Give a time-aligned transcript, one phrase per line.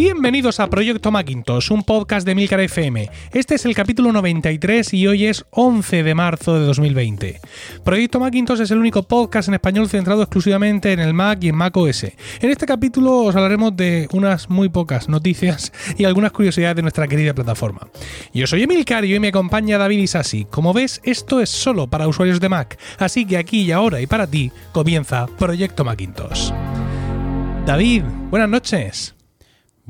[0.00, 3.10] Bienvenidos a Proyecto Macintosh, un podcast de Milcar FM.
[3.34, 7.38] Este es el capítulo 93 y hoy es 11 de marzo de 2020.
[7.84, 11.54] Proyecto Macintosh es el único podcast en español centrado exclusivamente en el Mac y en
[11.56, 12.04] Mac OS.
[12.04, 17.06] En este capítulo os hablaremos de unas muy pocas noticias y algunas curiosidades de nuestra
[17.06, 17.86] querida plataforma.
[18.32, 20.46] Yo soy Emilcar y hoy me acompaña David Isasi.
[20.46, 24.06] Como ves, esto es solo para usuarios de Mac, así que aquí y ahora y
[24.06, 26.52] para ti comienza Proyecto Macintosh.
[27.66, 29.14] David, buenas noches.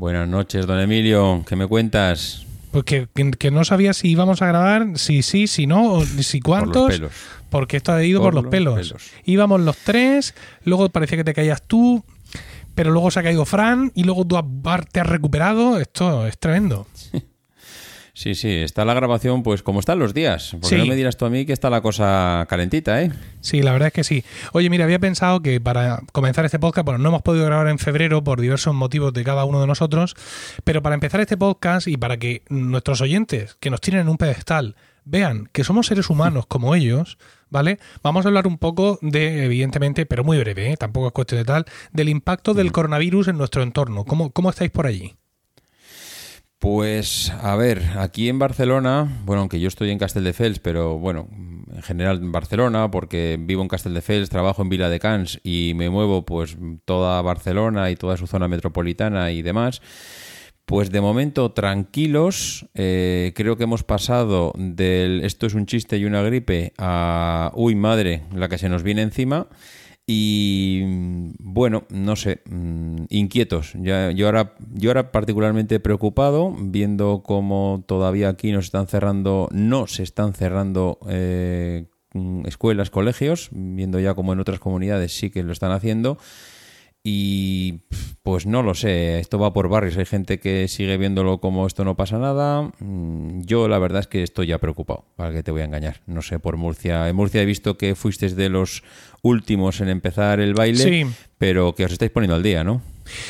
[0.01, 1.45] Buenas noches, don Emilio.
[1.47, 2.47] ¿Qué me cuentas?
[2.71, 3.07] Pues que,
[3.51, 6.73] no sabía si íbamos a grabar, si sí, si no, o si cuántos.
[6.73, 7.13] Por los pelos.
[7.51, 8.77] Porque esto ha ido por, los, pelos.
[8.81, 9.11] pelos.
[9.27, 12.03] Íbamos los tres, luego parecía que te caías tú,
[12.75, 14.39] pero luego se ha caído Fran y luego tú
[14.91, 15.79] te has recuperado.
[15.79, 16.87] Esto es tremendo.
[18.21, 20.55] Sí, sí, está la grabación pues como están los días.
[20.61, 23.11] Porque no me dirás tú a mí que está la cosa calentita, ¿eh?
[23.41, 24.25] Sí, la verdad es que sí.
[24.53, 27.79] Oye, mira, había pensado que para comenzar este podcast, bueno, no hemos podido grabar en
[27.79, 30.17] febrero por diversos motivos de cada uno de nosotros,
[30.65, 34.19] pero para empezar este podcast y para que nuestros oyentes, que nos tienen en un
[34.19, 37.17] pedestal, vean que somos seres humanos como ellos,
[37.49, 37.79] ¿vale?
[38.03, 40.77] Vamos a hablar un poco de, evidentemente, pero muy breve, ¿eh?
[40.77, 42.71] tampoco es cuestión de tal, del impacto del mm.
[42.73, 44.05] coronavirus en nuestro entorno.
[44.05, 45.17] ¿Cómo, cómo estáis por allí?
[46.61, 51.81] Pues a ver, aquí en Barcelona, bueno, aunque yo estoy en Castelldefels, pero bueno, en
[51.81, 56.27] general en Barcelona, porque vivo en Castelldefels, trabajo en Vila de Cans y me muevo
[56.27, 59.81] pues toda Barcelona y toda su zona metropolitana y demás.
[60.67, 66.05] Pues de momento tranquilos, eh, creo que hemos pasado del esto es un chiste y
[66.05, 69.47] una gripe a uy madre, la que se nos viene encima.
[70.13, 73.75] Y mm, bueno, no sé, mm, inquietos.
[73.77, 79.87] Yo, yo, ahora, yo ahora particularmente preocupado, viendo cómo todavía aquí nos están cerrando, no
[79.87, 85.45] se están cerrando eh, mm, escuelas, colegios, viendo ya como en otras comunidades sí que
[85.45, 86.19] lo están haciendo.
[87.03, 87.79] Y
[88.23, 89.97] pues no lo sé, esto va por barrios.
[89.97, 92.71] Hay gente que sigue viéndolo como esto no pasa nada.
[92.81, 96.01] Mm, yo la verdad es que estoy ya preocupado, para que te voy a engañar.
[96.07, 97.09] No sé, por Murcia.
[97.09, 98.83] En Murcia he visto que fuisteis de los
[99.23, 101.07] últimos en empezar el baile,
[101.39, 102.83] pero que os estáis poniendo al día, ¿no?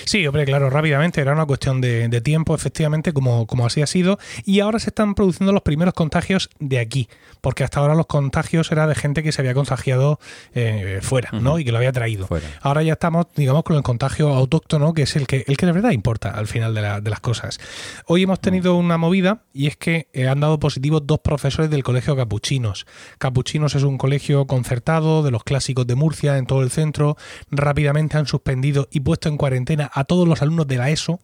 [0.04, 4.18] Sí, hombre, claro, rápidamente, era una cuestión de, tiempo, efectivamente, como, como, así ha sido,
[4.44, 7.08] y ahora se están produciendo los primeros contagios de aquí,
[7.40, 10.18] porque hasta ahora los contagios eran de gente que se había contagiado
[10.54, 11.58] eh, fuera, ¿no?
[11.58, 12.28] Y que lo había traído.
[12.60, 15.72] Ahora ya estamos, digamos, con el contagio autóctono, que es el que, el que de
[15.72, 17.58] verdad importa al final de, las cosas.
[18.06, 21.82] Hoy hemos tenido una movida y es que eh, han dado positivos dos profesores del
[21.82, 22.86] Colegio Capuchinos.
[23.18, 27.16] Capuchinos es un colegio concertado de los clásicos de Murcia, en todo el centro.
[27.50, 31.20] Rápidamente han suspendido y puesto en cuarentena a todos los alumnos de la ESO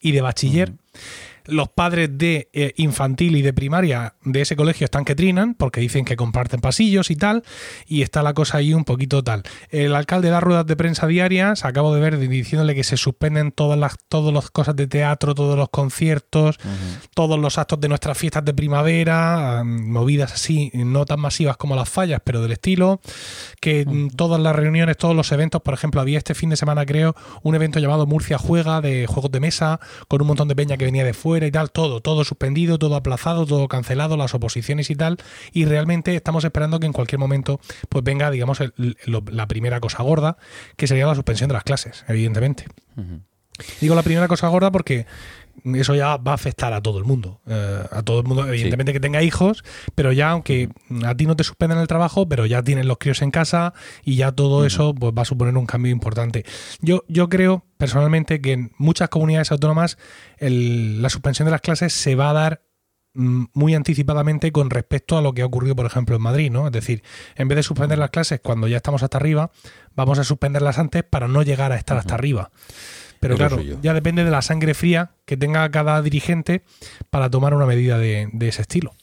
[0.00, 0.72] y de bachiller
[1.50, 5.80] los padres de eh, infantil y de primaria de ese colegio están que trinan porque
[5.80, 7.42] dicen que comparten pasillos y tal,
[7.86, 9.42] y está la cosa ahí un poquito tal.
[9.70, 13.78] El alcalde da ruedas de prensa diarias, acabo de ver diciéndole que se suspenden todas
[13.78, 16.56] las todas las cosas de teatro, todos los conciertos,
[17.14, 21.74] todos los actos de nuestras fiestas de primavera, mm, movidas así, no tan masivas como
[21.76, 23.00] las fallas, pero del estilo,
[23.60, 26.86] que mm, todas las reuniones, todos los eventos, por ejemplo, había este fin de semana
[26.86, 30.76] creo un evento llamado Murcia Juega de juegos de mesa con un montón de peña
[30.76, 34.90] que venía de fuera y tal, todo, todo suspendido, todo aplazado, todo cancelado, las oposiciones
[34.90, 35.18] y tal,
[35.52, 40.36] y realmente estamos esperando que en cualquier momento pues venga, digamos, la primera cosa gorda,
[40.76, 42.66] que sería la suspensión de las clases, evidentemente.
[43.80, 45.06] Digo la primera cosa gorda porque
[45.76, 47.40] eso ya va a afectar a todo el mundo.
[47.46, 50.68] Eh, a todo el mundo, evidentemente que tenga hijos, pero ya aunque
[51.04, 54.16] a ti no te suspendan el trabajo, pero ya tienen los críos en casa y
[54.16, 56.44] ya todo eso pues, va a suponer un cambio importante.
[56.80, 59.98] Yo, yo creo personalmente que en muchas comunidades autónomas
[60.38, 62.62] la suspensión de las clases se va a dar
[63.14, 66.66] mm, muy anticipadamente con respecto a lo que ha ocurrido, por ejemplo, en Madrid, ¿no?
[66.66, 67.02] Es decir,
[67.36, 69.50] en vez de suspender las clases cuando ya estamos hasta arriba,
[69.94, 72.50] vamos a suspenderlas antes para no llegar a estar hasta arriba.
[73.20, 76.62] Pero claro, ya depende de la sangre fría que tenga cada dirigente
[77.10, 78.94] para tomar una medida de, ese estilo.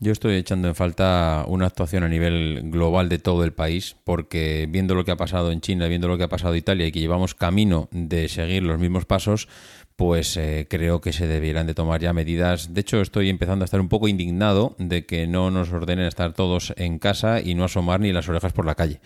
[0.00, 4.66] Yo estoy echando en falta una actuación a nivel global de todo el país, porque
[4.68, 6.90] viendo lo que ha pasado en China, viendo lo que ha pasado en Italia y
[6.92, 9.46] que llevamos camino de seguir los mismos pasos,
[9.94, 12.72] pues eh, creo que se debieran de tomar ya medidas.
[12.74, 16.32] De hecho, estoy empezando a estar un poco indignado de que no nos ordenen estar
[16.32, 19.00] todos en casa y no asomar ni las orejas por la calle.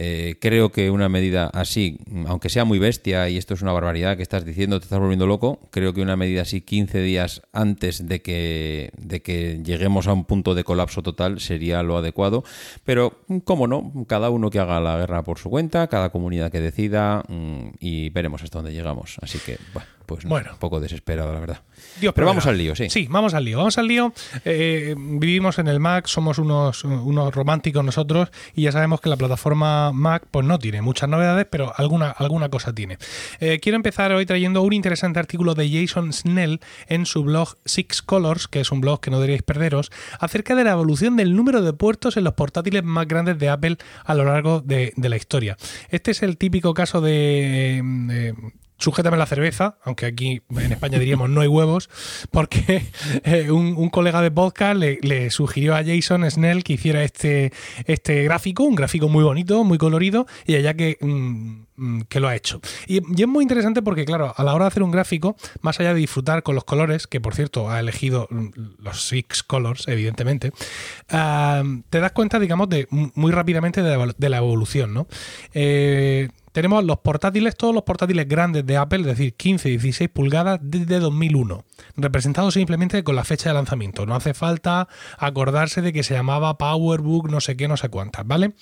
[0.00, 1.98] Eh, creo que una medida así,
[2.28, 5.26] aunque sea muy bestia, y esto es una barbaridad que estás diciendo, te estás volviendo
[5.26, 10.12] loco, creo que una medida así 15 días antes de que, de que lleguemos a
[10.12, 12.44] un punto de colapso total sería lo adecuado.
[12.84, 16.60] Pero, cómo no, cada uno que haga la guerra por su cuenta, cada comunidad que
[16.60, 19.16] decida, mm, y veremos hasta dónde llegamos.
[19.20, 21.62] Así que, bueno, pues un poco desesperado, la verdad.
[22.00, 22.88] Dios, pero vamos al lío, sí.
[22.90, 23.58] Sí, vamos al lío.
[23.58, 24.12] Vamos al lío.
[24.44, 26.82] Eh, vivimos en el Mac, somos unos,
[27.34, 31.72] románticos nosotros y ya sabemos que la plataforma Mac pues no tiene muchas novedades, pero
[31.76, 32.98] alguna, alguna cosa tiene.
[33.40, 38.02] Eh, quiero empezar hoy trayendo un interesante artículo de Jason Snell en su blog Six
[38.02, 39.90] Colors, que es un blog que no deberíais perderos,
[40.20, 43.76] acerca de la evolución del número de puertos en los portátiles más grandes de Apple
[44.04, 45.56] a lo largo de, la historia.
[45.90, 47.78] Este es el típico caso de
[48.10, 48.32] eh,
[48.78, 51.90] sujétame la cerveza, aunque aquí en España diríamos no hay huevos,
[52.30, 52.86] porque
[53.24, 57.52] eh, un, colega de podcast le, sugirió a Jason Snell que hiciera este,
[57.84, 62.36] este gráfico, un gráfico muy bonito, muy colorido, y allá que, mm, mm, lo ha
[62.36, 62.60] hecho.
[62.86, 65.92] Y, es muy interesante porque, claro, a la hora de hacer un gráfico, más allá
[65.94, 68.46] de disfrutar con los colores, que por cierto ha elegido mm,
[68.78, 70.52] los Six Colors, evidentemente,
[71.10, 75.08] ah, te das cuenta, digamos, de muy rápidamente de la, evolución, ¿no?
[75.52, 76.28] Eh,
[76.58, 80.58] tenemos los portátiles, todos los portátiles grandes de Apple, es decir, 15 y 16 pulgadas
[80.60, 81.64] desde 2001,
[81.96, 84.06] representados simplemente con la fecha de lanzamiento.
[84.06, 84.88] No hace falta
[85.18, 88.54] acordarse de que se llamaba PowerBook, no sé qué, no sé cuántas, ¿vale?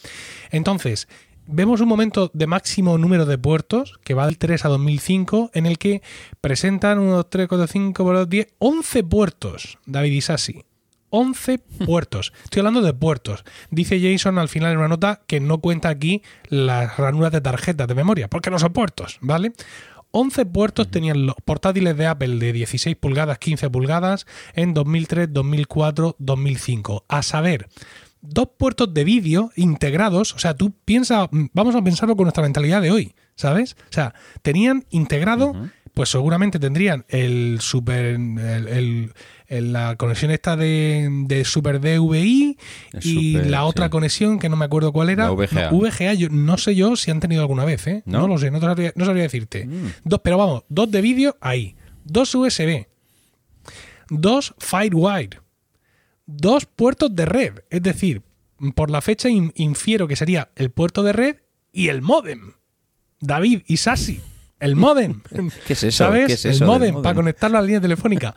[0.51, 1.09] Entonces,
[1.47, 5.65] vemos un momento de máximo número de puertos, que va del 3 a 2005, en
[5.65, 6.03] el que
[6.43, 10.66] presentan 1, 2, 3, 4, 5, 10, 11 puertos, David Isasi.
[11.19, 12.35] 11 puertos.
[12.45, 13.43] Estoy hablando de puertos.
[13.71, 16.21] Dice Jason al final en una nota que no cuenta aquí
[16.51, 19.53] las ranuras de tarjetas de memoria, porque no son puertos, ¿vale?
[20.11, 26.17] 11 puertos tenían los portátiles de Apple de 16 pulgadas, 15 pulgadas en 2003, 2004,
[26.19, 27.07] 2005.
[27.09, 27.69] A saber,
[28.21, 32.83] dos puertos de vídeo integrados, o sea, tú piensa, vamos a pensarlo con nuestra mentalidad
[32.83, 33.75] de hoy, ¿sabes?
[33.89, 34.13] O sea,
[34.43, 35.55] tenían integrado
[35.97, 38.19] pues seguramente tendrían el super
[39.49, 42.59] la conexión esta de, de Super DVI
[43.01, 45.31] y la otra conexión que no me acuerdo cuál era.
[45.31, 45.71] VGA.
[45.71, 48.03] VGA yo, no sé yo si han tenido alguna vez, ¿eh?
[48.05, 48.29] ¿No?
[48.29, 49.65] lo sé, no sabría, decirte.
[49.65, 49.93] Mm.
[50.05, 52.89] Dos, pero vamos, dos de vídeo ahí, dos USB,
[54.11, 55.41] dos FireWire,
[56.27, 58.21] dos puertos de red, es decir,
[58.75, 61.37] por la fecha infiero que sería el puerto de red
[61.73, 62.53] y el modem.
[63.19, 64.21] David y Sassi.
[64.61, 65.21] El modem.
[65.67, 66.05] ¿Qué es eso?
[66.05, 66.45] ¿Sabes?
[66.45, 68.35] el modem, para conectarlo a la línea telefónica.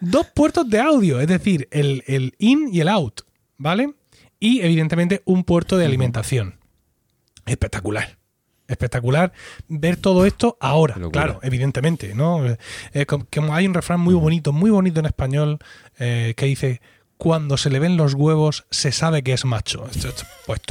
[0.00, 2.02] Dos puertos de audio, es decir, el,
[2.38, 3.22] in y el out,
[3.56, 3.94] ¿vale?
[4.40, 6.58] Y evidentemente un puerto de alimentación.
[7.46, 8.18] Espectacular
[8.66, 9.30] espectacular
[9.68, 12.42] ver todo esto ahora, claro, evidentemente, ¿no?
[13.52, 15.58] hay un refrán muy bonito, muy bonito en español,
[15.98, 16.80] eh, que dice,
[17.16, 19.80] cuando se le ven los huevos se sabe que es macho.
[19.82, 20.24] Pues, esto,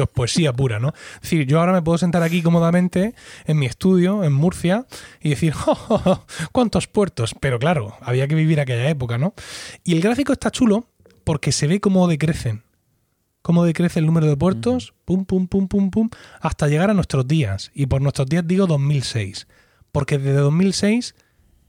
[0.03, 0.93] es poesía pura, ¿no?
[1.17, 4.85] Es decir, yo ahora me puedo sentar aquí cómodamente en mi estudio, en Murcia,
[5.21, 7.33] y decir, oh, oh, oh, ¡cuántos puertos!
[7.39, 9.33] Pero claro, había que vivir aquella época, ¿no?
[9.83, 10.87] Y el gráfico está chulo
[11.23, 12.63] porque se ve cómo decrecen.
[13.41, 16.09] Cómo decrece el número de puertos, pum, pum, pum, pum, pum,
[16.39, 17.71] hasta llegar a nuestros días.
[17.73, 19.47] Y por nuestros días digo 2006.
[19.91, 21.13] Porque desde 2006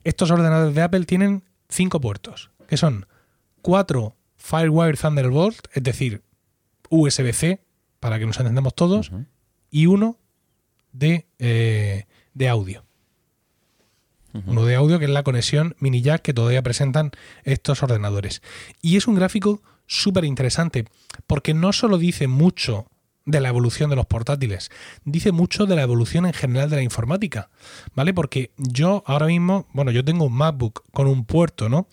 [0.05, 3.07] estos ordenadores de Apple tienen cinco puertos, que son
[3.61, 4.15] cuatro
[4.45, 6.21] Firewire Thunderbolt, es decir,
[6.91, 7.63] USB-C,
[7.99, 9.11] para que nos entendamos todos,
[9.71, 10.19] y uno
[10.93, 12.05] de, eh,
[12.51, 12.85] audio.
[14.47, 17.13] Uno de audio que es la conexión mini jack que todavía presentan
[17.45, 18.43] estos ordenadores.
[18.83, 20.85] Y es un gráfico súper interesante,
[21.27, 22.87] porque no solo dice mucho
[23.25, 24.71] de la evolución de los portátiles,
[25.07, 27.49] dice mucho de la evolución en general de la informática,
[27.95, 28.13] ¿vale?
[28.13, 31.89] Porque yo ahora mismo, bueno, yo tengo un MacBook con un puerto, ¿no?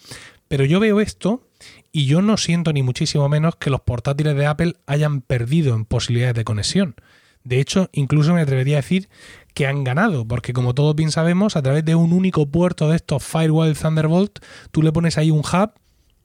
[0.50, 1.48] Pero yo veo esto
[1.92, 5.86] y yo no siento ni muchísimo menos que los portátiles de Apple hayan perdido en
[5.86, 6.96] posibilidades de conexión.
[7.44, 9.10] De hecho, incluso me atrevería a decir
[9.54, 12.96] que han ganado, porque como todos bien sabemos, a través de un único puerto de
[12.96, 14.40] estos Firewall Thunderbolt,
[14.72, 15.72] tú le pones ahí un hub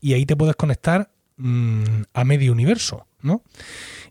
[0.01, 1.83] y ahí te puedes conectar mm,
[2.13, 3.43] a medio universo, ¿no?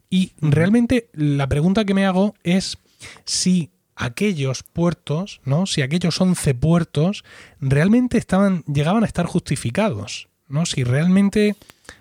[0.10, 2.78] Y realmente la pregunta que me hago es
[3.24, 5.68] si aquellos puertos, ¿no?
[5.68, 7.24] Si aquellos 11 puertos
[7.62, 10.28] realmente estaban llegaban a estar justificados.
[10.48, 10.66] ¿no?
[10.66, 11.56] Si realmente,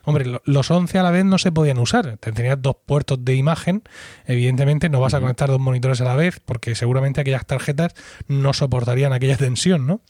[0.04, 3.82] hombre, los 11 a la vez no se podían usar, tenías dos puertos de imagen,
[4.26, 7.94] evidentemente no vas a conectar dos monitores a la vez porque seguramente aquellas tarjetas
[8.28, 10.00] no soportarían aquella tensión, ¿no?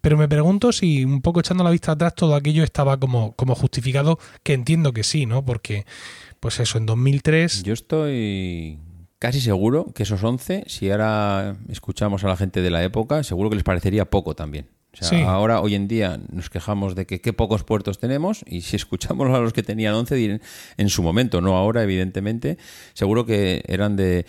[0.00, 3.54] Pero me pregunto si un poco echando la vista atrás todo aquello estaba como, como
[3.54, 5.44] justificado, que entiendo que sí, ¿no?
[5.44, 5.86] Porque,
[6.40, 7.62] pues eso, en 2003...
[7.64, 8.78] Yo estoy
[9.18, 13.50] casi seguro que esos 11, si ahora escuchamos a la gente de la época, seguro
[13.50, 14.66] que les parecería poco también
[15.26, 19.30] ahora, hoy en día, nos quejamos de que qué pocos puertos tenemos y si escuchamos
[19.34, 20.40] a los que tenían 11
[20.76, 22.58] en su momento, no ahora, evidentemente,
[22.92, 24.26] seguro que eran de...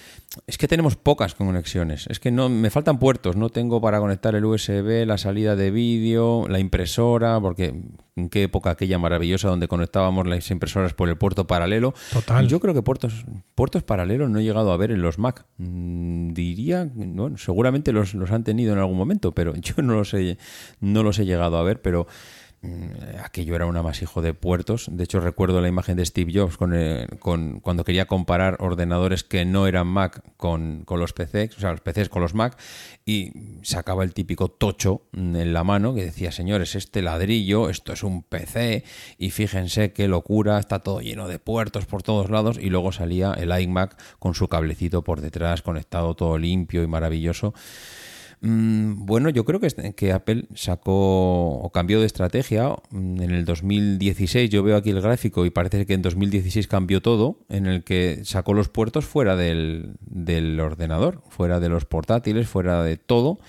[0.48, 4.36] Es que tenemos pocas conexiones, es que no me faltan puertos, no tengo para conectar
[4.36, 7.74] el USB, la salida de vídeo, la impresora, porque
[8.16, 11.94] en qué época aquella maravillosa donde conectábamos las impresoras por el puerto paralelo.
[12.12, 12.48] Total.
[12.48, 15.46] Yo creo que puertos, puertos paralelos no he llegado a ver en los Mac.
[15.58, 20.38] Mm, diría, bueno, seguramente los, han tenido en algún momento, pero yo no los he,
[20.80, 22.08] no los he llegado a ver, pero...
[22.66, 24.88] Mm, aquello era un amasijo de puertos.
[24.90, 29.24] De hecho, recuerdo la imagen de Steve Jobs con, eh, con cuando quería comparar ordenadores
[29.26, 32.58] que no eran Mac con, con, los PCs, o sea, los PCs con los Mac,
[33.06, 33.32] y
[33.64, 38.02] sacaba el típico tocho mm, en la mano que decía, señores, este ladrillo, esto es
[38.02, 38.86] un PC,
[39.18, 43.34] y fíjense qué locura, está todo lleno de puertos por todos lados, y luego salía
[43.34, 47.54] el iMac con su cablecito por detrás, conectado todo limpio y maravilloso.
[48.46, 53.46] Mm, bueno, yo creo este, que, Apple sacó o cambió de estrategia mm, en el
[53.46, 54.50] 2016.
[54.50, 58.22] Yo veo aquí el gráfico y parece que en 2016 cambió todo, en el que
[58.26, 59.96] sacó los puertos fuera del,
[60.60, 63.40] ordenador, fuera de los portátiles, fuera de todo.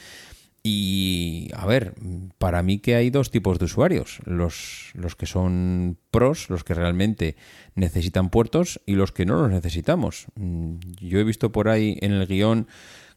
[0.62, 1.94] Y a ver,
[2.38, 6.72] para mí que hay dos tipos de usuarios, los, los que son pros, los que
[6.72, 7.34] realmente
[7.74, 10.26] necesitan puertos y los que no los necesitamos.
[10.36, 12.68] Mm, yo he visto por ahí en el guión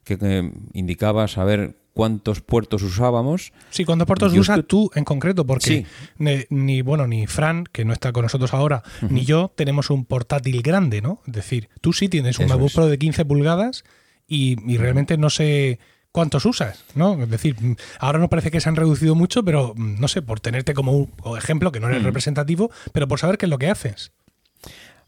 [0.07, 3.51] que, eh, indicaba saber cuántos puertos usábamos.
[3.71, 5.85] Sí, cuántos puertos usas tú en concreto, porque
[6.17, 10.61] ni, bueno, ni Fran, que no está con nosotros ahora, ni yo tenemos un portátil
[10.61, 11.21] grande, ¿no?
[11.27, 13.83] Es decir, tú sí tienes un MacBook Pro de 15 pulgadas
[14.27, 15.79] y, realmente no sé
[16.11, 17.21] cuántos usas, ¿no?
[17.23, 20.21] Es decir, mm, ahora nos parece que se han reducido mucho, pero mm, no sé,
[20.23, 23.57] por tenerte como un ejemplo, que no eres representativo, pero por saber qué es lo
[23.59, 24.11] que haces.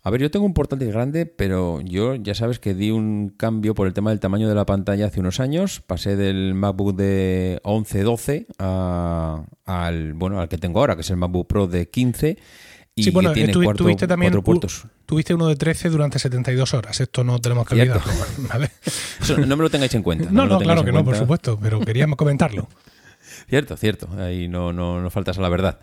[0.01, 3.75] A ver, yo tengo un portátil grande, pero yo ya sabes que di un cambio
[3.75, 5.81] por el tema del tamaño de la pantalla hace unos años.
[5.85, 11.17] Pasé del MacBook de 11, 12 al, bueno, al que tengo ahora, que es el
[11.17, 12.37] MacBook Pro de 15.
[12.95, 14.85] Y tiene eh, cuatro, tuviste también puertos.
[15.05, 16.99] Tuviste uno de 13 durante 72 horas.
[17.01, 18.01] Esto no tenemos que olvidarlo.
[18.49, 18.69] ¿vale?
[19.45, 20.29] no me lo tengáis en cuenta.
[20.31, 22.69] No, no, claro que no, por supuesto, pero queríamos comentarlo.
[23.49, 24.07] Cierto, cierto.
[24.19, 25.79] Ahí no, no, no faltas a la verdad.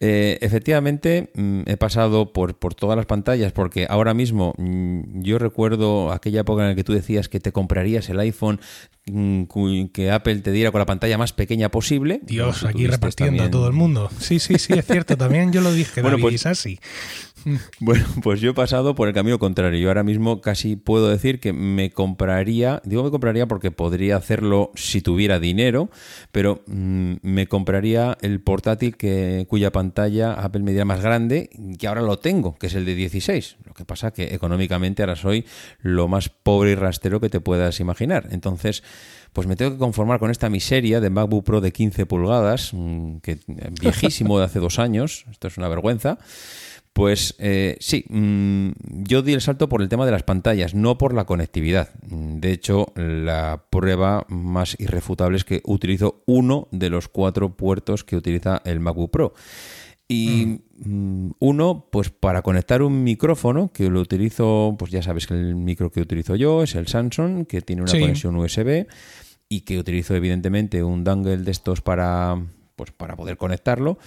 [0.00, 6.12] Eh, efectivamente, mm, he pasado por, todas las pantallas porque ahora mismo mm, yo recuerdo
[6.12, 8.60] aquella época en la que tú decías que te comprarías el iPhone
[9.06, 9.44] mm,
[9.92, 12.20] que Apple te diera con la pantalla más pequeña posible.
[12.22, 14.10] Dios, aquí repartiendo a todo el mundo.
[14.18, 15.16] Sí, sí, sí, es cierto.
[15.16, 16.78] También yo lo dije, bueno, pues, así.
[17.80, 19.78] Bueno, pues yo he pasado por el camino contrario.
[19.78, 24.70] Yo ahora mismo casi puedo decir que me compraría, digo me compraría porque podría hacerlo
[24.74, 25.90] si tuviera dinero,
[26.32, 31.86] pero mm, me compraría el portátil que, cuya pantalla Apple me diera más grande, que
[31.86, 33.56] ahora lo tengo, que es el de 16.
[33.66, 35.44] Lo que pasa que económicamente ahora soy
[35.80, 38.28] lo más pobre y rastero que te puedas imaginar.
[38.30, 38.82] Entonces,
[39.34, 43.16] pues me tengo que conformar con esta miseria de MacBook Pro de 15 pulgadas, mm,
[43.18, 43.38] que
[43.82, 46.18] viejísimo de hace dos años, esto es una vergüenza.
[46.92, 48.70] Pues eh, sí, mm,
[49.02, 51.90] yo di el salto por el tema de las pantallas, no por la conectividad.
[52.08, 58.04] Mm, de hecho, la prueba más irrefutable es que utilizo uno de los cuatro puertos
[58.04, 59.34] que utiliza el MacBook Pro.
[60.06, 60.60] Y
[61.38, 65.90] uno, pues para conectar un micrófono, que lo utilizo, pues ya sabes que el micro
[65.90, 68.84] que utilizo yo es el Samsung, que tiene una conexión USB
[69.48, 72.42] y que utilizo evidentemente un dangle de estos para,
[72.76, 73.98] pues, para poder conectarlo.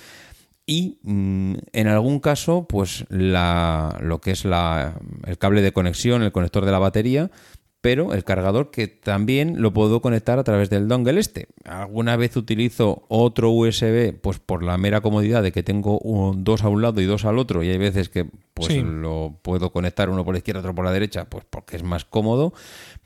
[0.65, 6.23] Y mm, en algún caso, pues la, lo que es la, el cable de conexión,
[6.23, 7.31] el conector de la batería,
[7.79, 11.47] pero el cargador que también lo puedo conectar a través del dongle este.
[11.63, 16.63] Alguna vez utilizo otro USB, pues por la mera comodidad de que tengo un, dos
[16.65, 20.09] a un lado y dos al otro, y hay veces que pues lo puedo conectar
[20.09, 22.53] uno por la izquierda, otro por la derecha, pues porque es más cómodo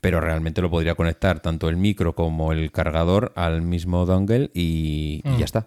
[0.02, 5.20] pero realmente lo podría conectar tanto el micro como el cargador al mismo dongle y,
[5.24, 5.36] mm.
[5.38, 5.66] ya está.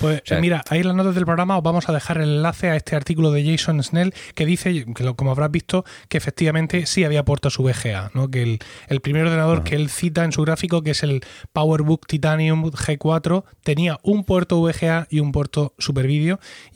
[0.00, 2.76] Pues mira, ahí en las notas del programa os vamos a dejar el enlace a
[2.76, 7.24] este artículo de Jason Snell que dice, que como habrás visto, que efectivamente sí había
[7.24, 8.30] puertos VGA, ¿no?
[8.30, 8.58] que
[8.88, 13.42] el, primer ordenador que él cita en su gráfico, que es el PowerBook Titanium G4,
[13.64, 16.32] tenía un puerto VGA y un puerto Super y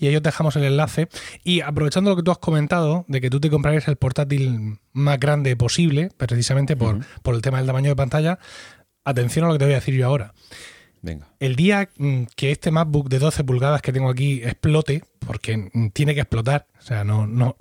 [0.08, 1.08] ahí os dejamos el enlace.
[1.44, 5.18] Y aprovechando lo que tú has comentado, de que tú te comprarías el portátil más
[5.20, 6.96] grande posible, precisamente por,
[7.34, 8.38] el tema del tamaño de pantalla.
[9.04, 10.34] Atención a lo que te voy a decir yo ahora.
[11.38, 15.88] El día mm, que este MacBook de 12 pulgadas que tengo aquí explote, porque mm,
[15.94, 17.56] tiene que explotar, o sea, no, no,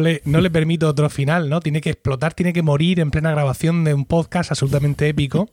[0.00, 1.60] le, no le permito otro final, ¿no?
[1.60, 5.48] Tiene que explotar, tiene que morir en plena grabación de un podcast absolutamente épico.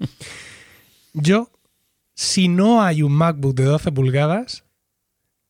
[1.13, 1.51] Yo,
[2.15, 4.65] si no hay un MacBook de 12 pulgadas,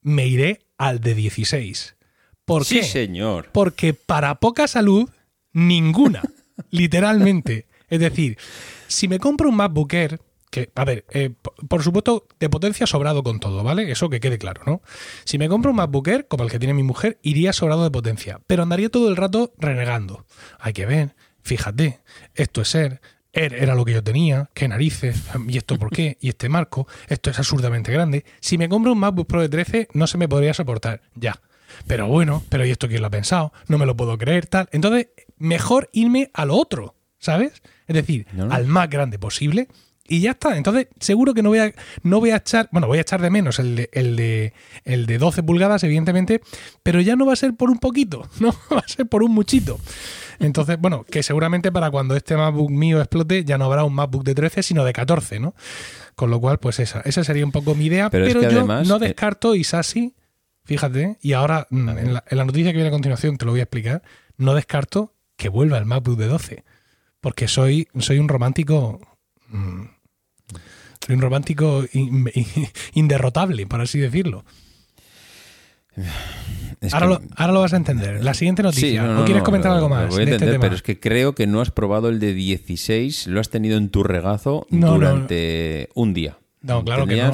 [0.02, 1.96] me iré al de 16.
[2.46, 2.84] ¿Por sí, qué?
[2.84, 3.50] señor.
[3.52, 5.10] Porque para poca salud,
[5.54, 6.22] ninguna,
[6.70, 7.68] literalmente.
[7.88, 8.38] Es decir,
[8.88, 10.20] si me compro un MacBook Air,
[10.52, 11.32] que, a ver, eh,
[11.68, 13.92] por supuesto, de potencia sobrado con todo, ¿vale?
[13.92, 14.82] Eso que quede claro, ¿no?
[15.26, 17.92] Si me compro un MacBook Air, como el que tiene mi mujer, iría sobrado de
[17.92, 20.26] potencia, pero andaría todo el rato renegando.
[20.60, 22.02] Hay que ver, fíjate,
[22.36, 23.00] esto es Air,
[23.32, 26.88] Air era lo que yo tenía, qué narices, y esto por qué, y este marco,
[27.08, 28.24] esto es absurdamente grande.
[28.42, 31.40] Si me compro un MacBook Pro de 13, no se me podría soportar, ya.
[31.88, 33.54] Pero bueno, pero ¿y esto quién lo ha pensado?
[33.68, 34.68] No me lo puedo creer, tal.
[34.72, 37.62] Entonces, mejor irme a lo otro, ¿sabes?
[37.88, 39.68] Es decir, al más grande posible
[40.06, 40.58] y ya está.
[40.58, 43.30] Entonces, seguro que no voy a, no voy a echar, bueno, voy a echar de
[43.30, 44.54] menos el de, el, de,
[44.86, 46.42] el de 12 pulgadas, evidentemente,
[46.82, 49.32] pero ya no va a ser por un poquito, no va a ser por un
[49.32, 49.80] muchito.
[50.40, 54.24] Entonces, bueno, que seguramente para cuando este MacBook mío explote ya no habrá un MacBook
[54.24, 55.54] de 13, sino de 14, ¿no?
[56.16, 59.00] Con lo cual, pues esa, esa sería un poco mi idea, pero, yo no eh,
[59.00, 60.14] descarto y Isasi
[60.66, 63.64] fíjate, y ahora mm, en la, noticia que viene a continuación te lo voy a
[63.64, 64.04] explicar,
[64.38, 66.64] no descarto que vuelva el MacBook de 12,
[67.22, 69.00] porque soy, soy un romántico...
[69.50, 69.84] Mm,
[71.06, 71.84] soy un romántico
[72.94, 74.46] inderrotable, por así decirlo.
[76.94, 77.20] ahora,
[77.52, 78.24] lo, vas a entender.
[78.24, 79.04] La siguiente noticia.
[79.04, 80.08] no, quieres comentar algo más?
[80.08, 83.28] Voy a este entender, pero es que creo que no has probado el de 16,
[83.28, 86.38] lo has tenido en tu regazo durante un día.
[86.62, 87.34] No, claro que no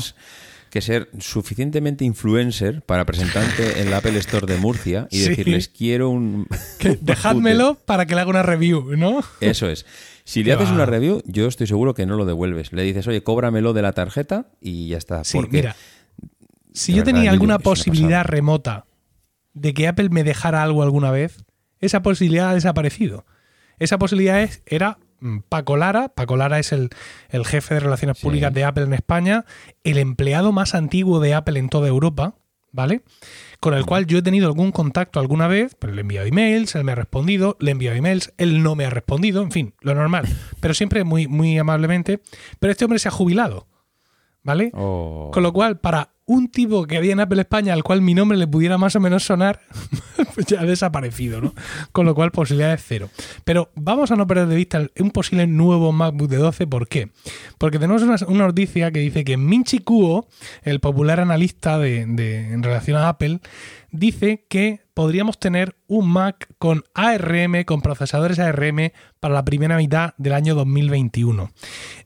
[0.69, 6.09] que ser suficientemente influencer para presentarte en la Apple Store de Murcia y decirles quiero
[6.09, 6.47] un...
[6.77, 9.21] Que, dejádmelo para que le haga una review, ¿no?
[9.41, 9.85] Eso es.
[10.25, 12.71] Si le haces una review, yo estoy seguro que no lo devuelves.
[12.71, 15.23] Le dices, oye, cóbramelo de la tarjeta y ya está.
[15.49, 15.75] mira,
[16.71, 18.85] si yo tenía alguna posibilidad remota
[19.53, 21.43] de que Apple me dejara algo alguna vez,
[21.79, 23.25] esa posibilidad ha desaparecido.
[23.79, 26.09] Esa posibilidad era Mm, Paco Lara.
[26.09, 26.89] Paco Lara es el,
[27.45, 29.45] jefe de relaciones públicas de Apple en España,
[29.83, 32.35] el empleado más antiguo de Apple en toda Europa,
[32.71, 33.01] ¿vale?
[33.59, 36.75] Con el cual yo he tenido algún contacto alguna vez, pero le he enviado emails,
[36.75, 39.73] él me ha respondido, le he enviado emails, él no me ha respondido, en fin,
[39.81, 40.27] lo normal,
[40.59, 42.19] pero siempre muy, muy amablemente.
[42.59, 43.67] Pero este hombre se ha jubilado,
[44.43, 44.71] ¿vale?
[44.73, 45.31] Oh.
[45.33, 48.37] Con lo cual, para un tipo que había en Apple España al cual mi nombre
[48.37, 49.61] le pudiera más o menos sonar,
[50.35, 51.55] pues ya ha desaparecido, ¿no?
[51.91, 53.09] Con lo cual es cero.
[53.45, 57.09] Pero vamos a no perder de vista un posible nuevo MacBook de 12, ¿por qué?
[57.57, 60.27] Porque tenemos una, noticia que dice que Minchi Kuo,
[60.61, 63.39] el popular analista en relación a Apple,
[63.91, 70.13] dice que podríamos tener un Mac con ARM, con procesadores ARM para la primera mitad
[70.17, 71.51] del año 2021.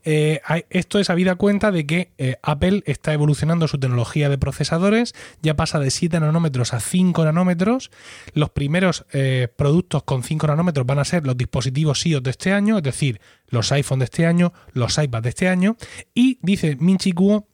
[0.04, 4.38] Eh, esto es a vida cuenta de que eh, Apple está evolucionando su tecnología de
[4.38, 7.90] procesadores, ya pasa de 7 nanómetros a 5 nanómetros.
[8.34, 12.52] Los primeros eh, productos con 5 nanómetros van a ser los dispositivos iOS de este
[12.52, 15.76] año, es decir, los iPhone de este año, los iPad de este año.
[16.14, 17.48] Y dice Minchi Kuo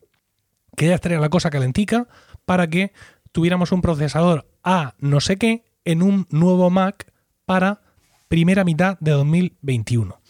[0.76, 2.06] que ya estaría la cosa calentica
[2.46, 2.92] para que
[3.32, 7.12] tuviéramos un procesador A no sé qué en un nuevo Mac
[7.46, 7.80] para
[8.28, 10.20] primera mitad de 2021.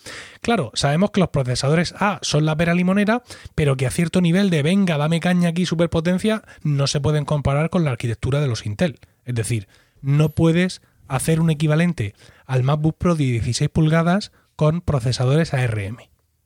[0.41, 3.23] Claro, sabemos que los procesadores A son la pera limonera,
[3.55, 7.69] pero que a cierto nivel de venga, dame caña aquí, superpotencia, no se pueden comparar
[7.69, 9.01] con la arquitectura de los Intel.
[9.27, 9.69] Es decir,
[10.01, 12.15] no puedes hacer un equivalente
[12.47, 15.99] al MacBook Pro de 16 pulgadas con procesadores ARM.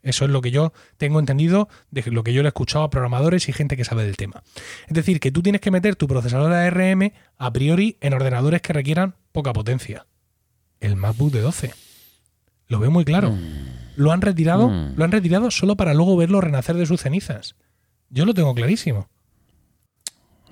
[0.04, 2.90] Eso es lo que yo tengo entendido de lo que yo le he escuchado a
[2.90, 4.42] programadores y gente que sabe del tema.
[4.86, 8.74] Es decir, que tú tienes que meter tu procesador ARM a priori en ordenadores que
[8.74, 10.06] requieran poca potencia.
[10.78, 11.72] El MacBook de 12.
[12.68, 13.32] Lo veo muy claro.
[13.32, 13.42] Mm.
[13.96, 14.92] Lo han retirado, mm.
[14.96, 17.56] lo han retirado solo para luego verlo renacer de sus cenizas.
[18.10, 19.08] Yo lo tengo clarísimo.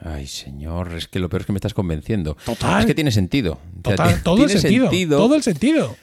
[0.01, 2.37] Ay, señor, es que lo peor es que me estás convenciendo.
[2.47, 2.81] Total.
[2.81, 3.61] Es que tiene sentido.
[3.83, 4.89] Total, todo el sentido,
[5.19, 5.95] Todo el sentido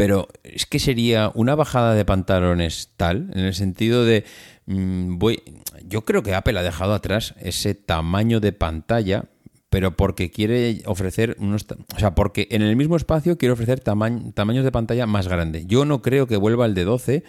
[0.00, 4.24] pero es que sería una bajada de pantalones tal, en el sentido de,
[4.64, 5.42] mm, voy,
[5.84, 9.26] yo creo que Apple ha dejado atrás ese tamaño de pantalla,
[9.68, 14.64] pero porque quiere ofrecer unos, o sea, porque en el mismo espacio quiere ofrecer tamaños
[14.64, 15.64] de pantalla más grande.
[15.66, 17.24] Yo no creo que vuelva al de 12.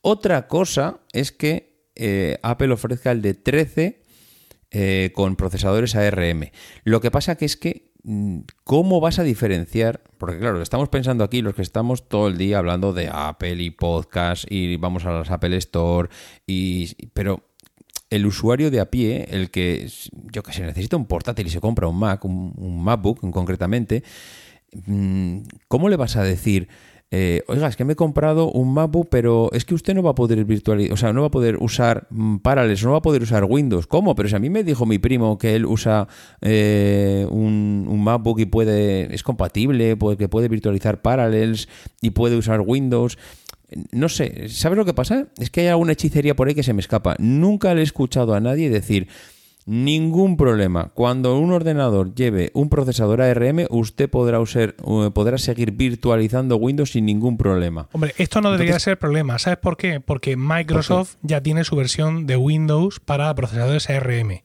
[0.00, 4.02] Otra cosa es que eh, Apple ofrezca el de 13
[4.72, 6.46] eh, con procesadores ARM.
[6.82, 10.00] Lo que pasa que es que Mm, ¿cómo vas a diferenciar?
[10.16, 13.70] Porque claro, estamos pensando aquí los que estamos todo el día hablando de Apple y
[13.70, 16.08] podcast y vamos a las Apple Store,
[17.14, 17.42] pero
[18.08, 19.90] el usuario de a pie, el que,
[20.32, 24.04] yo que sé, necesita un portátil y se compra un Mac, un MacBook concretamente,
[24.86, 26.68] mm, ¿cómo le vas a decir
[27.12, 30.10] eh, oiga, es que me he comprado un MacBook, pero es que usted no va
[30.10, 33.02] a poder virtualizar, o sea, no va a poder usar mm, Parallels, no va a
[33.02, 33.86] poder usar Windows.
[33.86, 34.16] ¿Cómo?
[34.16, 36.08] Pero si a mí me dijo mi primo que él usa
[36.40, 41.68] eh, un, un, MacBook y puede, es compatible, pues, que puede virtualizar Parallels
[42.02, 43.18] y puede usar Windows.
[43.92, 45.26] No sé, ¿sabes lo que pasa?
[45.38, 47.14] Es que hay alguna hechicería por ahí que se me escapa.
[47.18, 49.08] Nunca le he escuchado a nadie decir,
[49.68, 50.92] Ningún problema.
[50.94, 56.92] Cuando un ordenador lleve un procesador ARM, usted podrá, usar, eh, podrá seguir virtualizando Windows
[56.92, 57.88] sin ningún problema.
[57.90, 59.40] Hombre, esto no debería ser problema.
[59.40, 59.98] ¿Sabes por qué?
[59.98, 64.38] Porque Microsoft ya tiene su versión de Windows para procesadores ARM.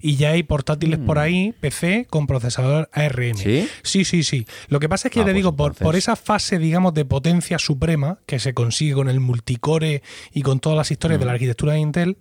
[0.00, 1.20] Y ya hay portátiles por mm.
[1.20, 3.34] ahí, PC, con procesador ARM.
[3.36, 3.68] ¿Sí?
[3.82, 6.16] Sí, sí, Lo que pasa es que le ah, te pues digo, por, por esa
[6.16, 10.90] fase, digamos, de potencia suprema que se consigue con el multicore y con todas las
[10.90, 11.34] historias de la mm.
[11.34, 12.16] arquitectura de Intel,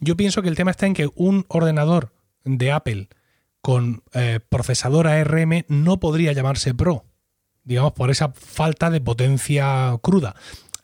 [0.00, 2.10] yo pienso que el tema está en que un ordenador
[2.44, 3.08] de Apple
[3.60, 7.04] con eh, procesador ARM no podría llamarse Pro,
[7.64, 10.34] digamos, por esa falta de potencia cruda.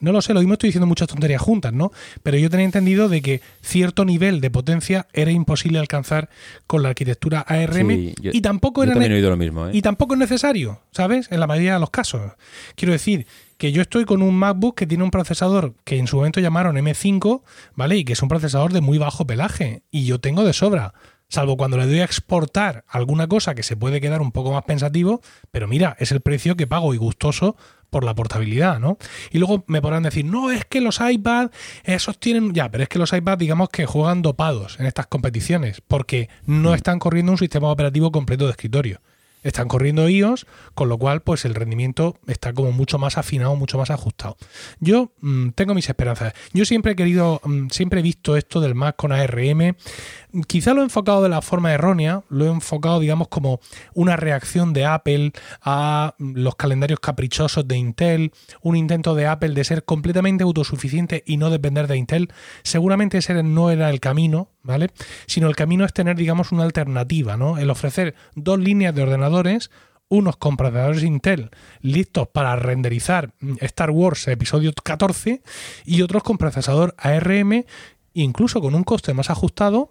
[0.01, 1.91] No lo sé, lo mismo estoy diciendo muchas tonterías juntas, ¿no?
[2.23, 6.29] Pero yo tenía entendido de que cierto nivel de potencia era imposible alcanzar
[6.67, 9.71] con la arquitectura ARM y tampoco era ¿eh?
[9.73, 11.29] y tampoco es necesario, ¿sabes?
[11.31, 12.33] En la mayoría de los casos.
[12.75, 13.27] Quiero decir
[13.59, 16.77] que yo estoy con un MacBook que tiene un procesador que en su momento llamaron
[16.77, 17.43] M5,
[17.75, 17.97] ¿vale?
[17.97, 20.95] Y que es un procesador de muy bajo pelaje y yo tengo de sobra.
[21.29, 24.65] Salvo cuando le doy a exportar alguna cosa que se puede quedar un poco más
[24.65, 27.57] pensativo, pero mira, es el precio que pago y gustoso
[27.91, 28.99] por la portabilidad, ¿no?
[29.31, 31.51] Y luego me podrán decir, no, es que los iPads,
[31.85, 35.81] esos tienen, ya, pero es que los iPads, digamos que juegan dopados en estas competiciones,
[35.87, 36.75] porque no mm.
[36.75, 39.01] están corriendo un sistema operativo completo de escritorio
[39.49, 43.79] están corriendo IOS, con lo cual pues el rendimiento está como mucho más afinado, mucho
[43.79, 44.37] más ajustado.
[44.81, 46.33] Yo mm, tengo mis esperanzas.
[46.53, 49.75] Yo siempre he querido, mm, siempre he visto esto del Mac con ARM
[50.47, 53.61] quizá lo he enfocado de la forma errónea, lo he enfocado, digamos, como
[53.95, 59.65] una reacción de Apple a los calendarios caprichosos de Intel, un intento de Apple de
[59.65, 62.33] ser completamente autosuficiente y no depender de Intel.
[62.65, 64.91] Seguramente ese no era el camino, ¿vale?
[65.27, 67.59] Sino el camino es tener, digamos, una alternativa, ¿no?
[67.59, 69.71] El ofrecer dos líneas de ordenadores
[70.09, 71.49] unos con compradores Intel
[71.81, 75.43] listos para renderizar Star Wars episodio 14
[75.87, 77.65] y otros con procesador ARM
[78.13, 79.89] incluso con un coste más ajustado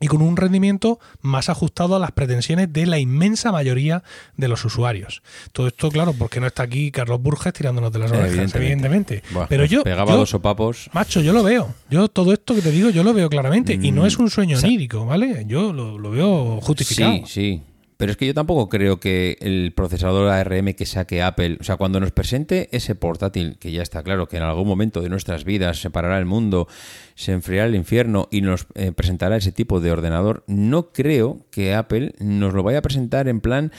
[0.00, 4.02] y con un rendimiento más ajustado a las pretensiones de la inmensa mayoría
[4.36, 5.22] de los usuarios.
[5.52, 9.22] Todo esto, claro, porque no está aquí Carlos Burges tirándonos de las orejas, evidentemente.
[9.48, 10.88] Pero yo, pegaba dos sopapos.
[10.94, 11.74] Macho, yo lo veo.
[11.90, 13.74] Yo todo esto que te digo, yo lo veo claramente.
[13.80, 15.44] Y no mm, es un sueño onírico, ¿vale?
[15.46, 17.18] Yo lo, lo, veo justificado.
[17.26, 17.62] Sí, sí.
[18.00, 21.76] Pero es que yo tampoco creo que el procesador ARM que saque Apple, o sea,
[21.76, 25.44] cuando nos presente ese portátil, que ya está claro que en algún momento de nuestras
[25.44, 26.66] vidas se parará el mundo,
[27.14, 31.74] se enfriará el infierno y nos eh, presentará ese tipo de ordenador, no creo que
[31.74, 33.70] Apple nos lo vaya a presentar en plan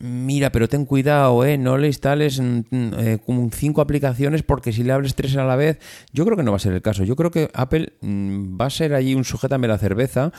[0.00, 1.58] mira, pero ten cuidado, ¿eh?
[1.58, 5.44] no le instales mm, mm, eh, como cinco aplicaciones porque si le hables tres a
[5.44, 5.78] la vez,
[6.12, 7.04] yo creo que no va a ser el caso.
[7.04, 10.32] Yo creo que Apple mm, va a ser allí un sujetame la cerveza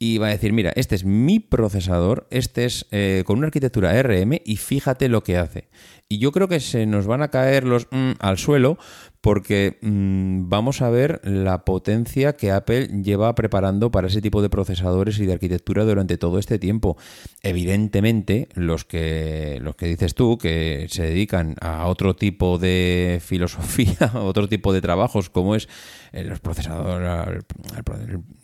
[0.00, 4.00] y va a decir, mira, este es mi procesador, este es eh, con una arquitectura
[4.00, 5.68] RM y fíjate lo que hace.
[6.08, 8.78] Y yo creo que se nos van a caer los mm, al suelo
[9.20, 14.48] porque mm, vamos a ver la potencia que Apple lleva preparando para ese tipo de
[14.48, 16.96] procesadores y de arquitectura durante todo este tiempo.
[17.42, 23.96] Evidentemente, los que, los que dices tú, que se dedican a otro tipo de filosofía,
[24.12, 25.68] a otro tipo de trabajos, como es
[26.12, 27.42] eh, los procesadores...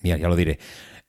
[0.03, 0.59] mira, ya lo diré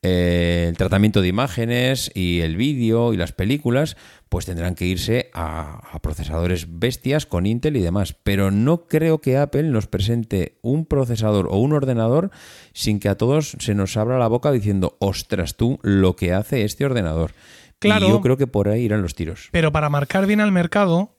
[0.07, 3.97] eh, el tratamiento de imágenes y el vídeo y las películas,
[4.29, 8.15] pues tendrán que irse a, procesadores bestias con Intel y demás.
[8.21, 12.29] Pero no creo que Apple nos presente un procesador o un ordenador
[12.73, 16.65] sin que a todos se nos abra la boca diciendo, ostras tú, lo que hace
[16.65, 17.31] este ordenador.
[17.79, 18.05] Claro.
[18.05, 19.49] Y yo creo que por ahí irán los tiros.
[19.51, 21.14] Pero para marcar bien al mercado,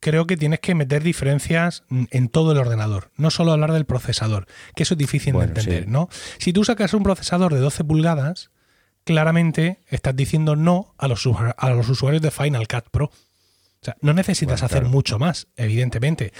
[0.00, 3.84] creo que tienes que meter diferencias mm, en todo el ordenador, no solo hablar del
[3.84, 6.08] procesador, que eso es difícil de entender, ¿no?
[6.38, 8.50] Si tú sacas un procesador de 12 pulgadas,
[9.04, 11.26] claramente estás diciendo no a los,
[11.56, 13.10] a los usuarios de Final Cut Pro
[14.00, 16.32] no necesitas hacer mucho más, evidentemente.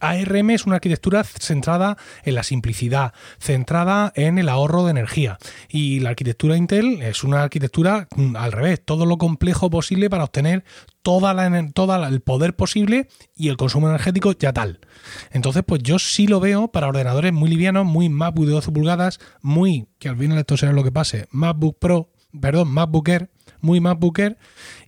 [0.00, 5.38] ARM es una arquitectura centrada en la simplicidad, centrada en el ahorro de energía.
[5.68, 10.24] Y la arquitectura Intel es una arquitectura mm, al revés, todo lo complejo posible para
[10.24, 10.64] obtener
[11.02, 11.24] todo
[11.74, 14.80] toda el poder posible y el consumo energético ya tal.
[15.32, 19.20] Entonces, pues yo sí lo veo para ordenadores muy livianos, muy MacBook de 12 pulgadas,
[19.42, 23.30] muy, que al final esto será lo que pase, MacBook Pro, perdón, MacBook Air,
[23.64, 24.36] muy MacBooker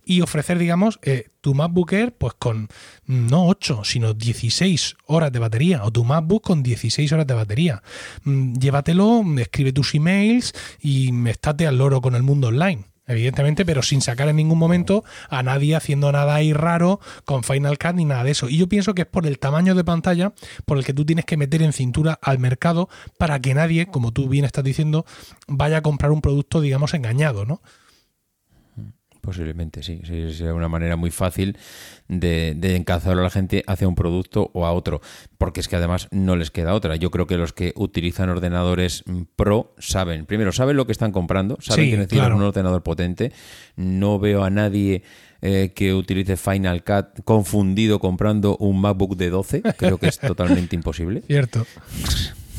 [0.05, 2.69] y ofrecer, digamos, eh, tu MacBooker pues con
[3.05, 7.81] no 8, sino 16 horas de batería o tu MacBook con 16 horas de batería.
[8.23, 13.83] Mm, llévatelo, escribe tus emails y estate al loro con el mundo online evidentemente, pero
[13.83, 18.03] sin sacar en ningún momento a nadie haciendo nada ahí raro con Final Cut ni
[18.03, 18.49] nada de eso.
[18.49, 20.33] Y yo pienso que es por el tamaño de pantalla
[20.65, 24.11] por el que tú tienes que meter en cintura al mercado para que nadie, como
[24.11, 25.05] tú bien estás diciendo,
[25.47, 27.61] vaya a comprar un producto, digamos, engañado, ¿no?
[29.27, 30.01] Posiblemente, sí.
[30.05, 31.57] sí una manera muy fácil
[32.07, 35.01] de, de encazar a la gente hacia un producto o a otro.
[35.37, 36.95] Porque es que además no les queda otra.
[36.95, 39.03] Yo creo que los que utilizan ordenadores
[39.35, 40.27] pro saben.
[40.27, 43.33] Primero, saben lo que están comprando, saben que necesitan un ordenador potente.
[43.75, 45.03] No veo a nadie.
[45.41, 50.75] Eh, que utilice Final Cut confundido comprando un MacBook de 12, creo que es totalmente
[50.75, 51.21] imposible.
[51.27, 51.67] Cierto.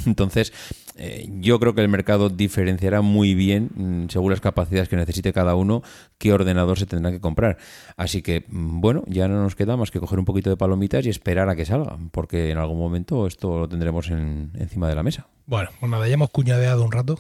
[0.07, 0.53] Entonces,
[0.99, 5.33] eh, yo creo que el mercado diferenciará muy bien, mm, según las capacidades que necesite
[5.33, 5.83] cada uno,
[6.19, 7.57] qué ordenador se tendrá que comprar.
[7.97, 11.07] Así que, mm, bueno, ya no nos queda más que coger un poquito de palomitas
[11.07, 15.05] y esperar a que salga, porque en algún momento esto lo tendremos encima de la
[15.05, 15.27] mesa.
[15.47, 17.19] Bueno, pues nada, ya hemos cuñadeado un rato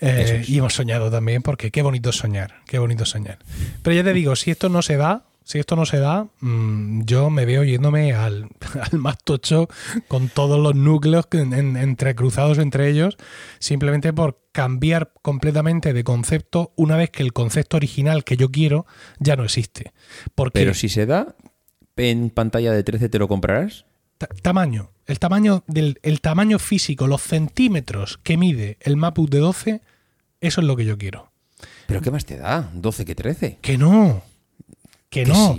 [0.00, 3.38] eh, y hemos soñado también, porque qué bonito soñar, qué bonito soñar.
[3.82, 7.02] Pero ya te digo, si esto no se da, si esto no se da, mm,
[7.04, 8.48] yo me veo yéndome al,
[8.92, 9.68] más tocho
[10.08, 13.16] con todos los núcleos entrecruzados entre ellos,
[13.58, 18.86] simplemente por cambiar completamente de concepto una vez que el concepto original que yo quiero
[19.18, 19.92] ya no existe.
[20.52, 21.36] Pero si se da,
[21.96, 23.84] en pantalla de 13 te lo comprarás.
[24.42, 29.82] Tamaño, el tamaño, del, el tamaño físico, los centímetros que mide el Mapu de 12,
[30.40, 31.30] eso es lo que yo quiero.
[31.86, 32.70] ¿Pero qué más te da?
[32.74, 33.58] ¿12 que 13?
[33.60, 34.22] Que no,
[35.14, 35.56] que no.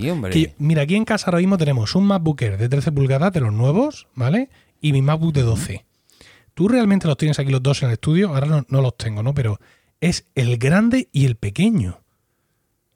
[0.57, 4.07] mira, aquí en casa ahora mismo tenemos un MacBook de 13 pulgadas de los nuevos,
[4.13, 4.49] ¿vale?
[4.81, 5.85] Y mi MacBook de 12.
[6.53, 9.33] Tú realmente los tienes aquí los dos en el estudio, ahora no, los tengo, ¿no?
[9.33, 9.57] Pero
[10.01, 12.01] es el grande y el pequeño.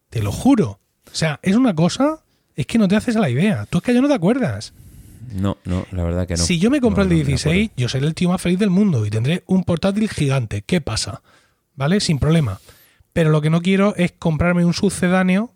[0.10, 0.72] Te lo juro.
[1.10, 2.26] O sea, es una cosa,
[2.58, 3.65] es que no te haces la idea.
[3.69, 4.74] Tú es que ya no te acuerdas.
[5.34, 6.43] No, no, la verdad que no.
[6.43, 9.06] Si yo me compro el el 16, yo seré el tío más feliz del mundo
[9.06, 10.62] y tendré un portátil gigante.
[10.63, 11.22] ¿Qué pasa?
[11.78, 12.02] ¿Vale?
[12.02, 12.60] Sin problema.
[13.13, 15.54] Pero lo que no quiero es comprarme un sucedáneo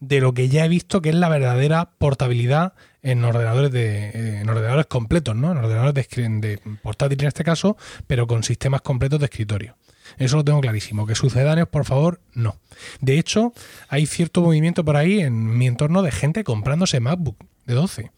[0.00, 4.86] de lo que ya he visto que es la verdadera portabilidad en ordenadores de ordenadores
[4.86, 5.52] completos, ¿no?
[5.52, 7.76] En ordenadores de, portátil en este caso,
[8.06, 9.76] pero con sistemas completos de escritorio.
[10.18, 11.06] Eso lo tengo clarísimo.
[11.06, 12.56] Que sucedáneos, por favor, no.
[13.00, 13.52] De hecho,
[13.88, 18.10] hay cierto movimiento por ahí en mi entorno de gente comprándose MacBook de 12.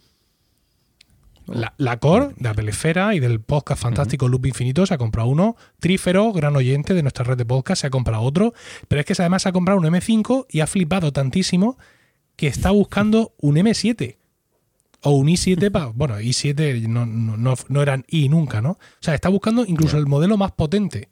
[1.47, 2.35] La, core oh.
[2.35, 5.57] Cor, de la Esfera y del podcast fantástico Loop Infinito, se ha comprado uno.
[5.79, 8.53] Trífero, gran oyente de nuestra red de podcast, se ha comprado otro.
[8.89, 11.79] Pero es que además se ha comprado un M5 y ha flipado tantísimo
[12.35, 14.17] que está buscando un M7
[15.03, 18.71] o un i7 Bueno, i7 no, no, no, eran i nunca, ¿no?
[18.73, 21.09] O sea, está buscando incluso el modelo más potente.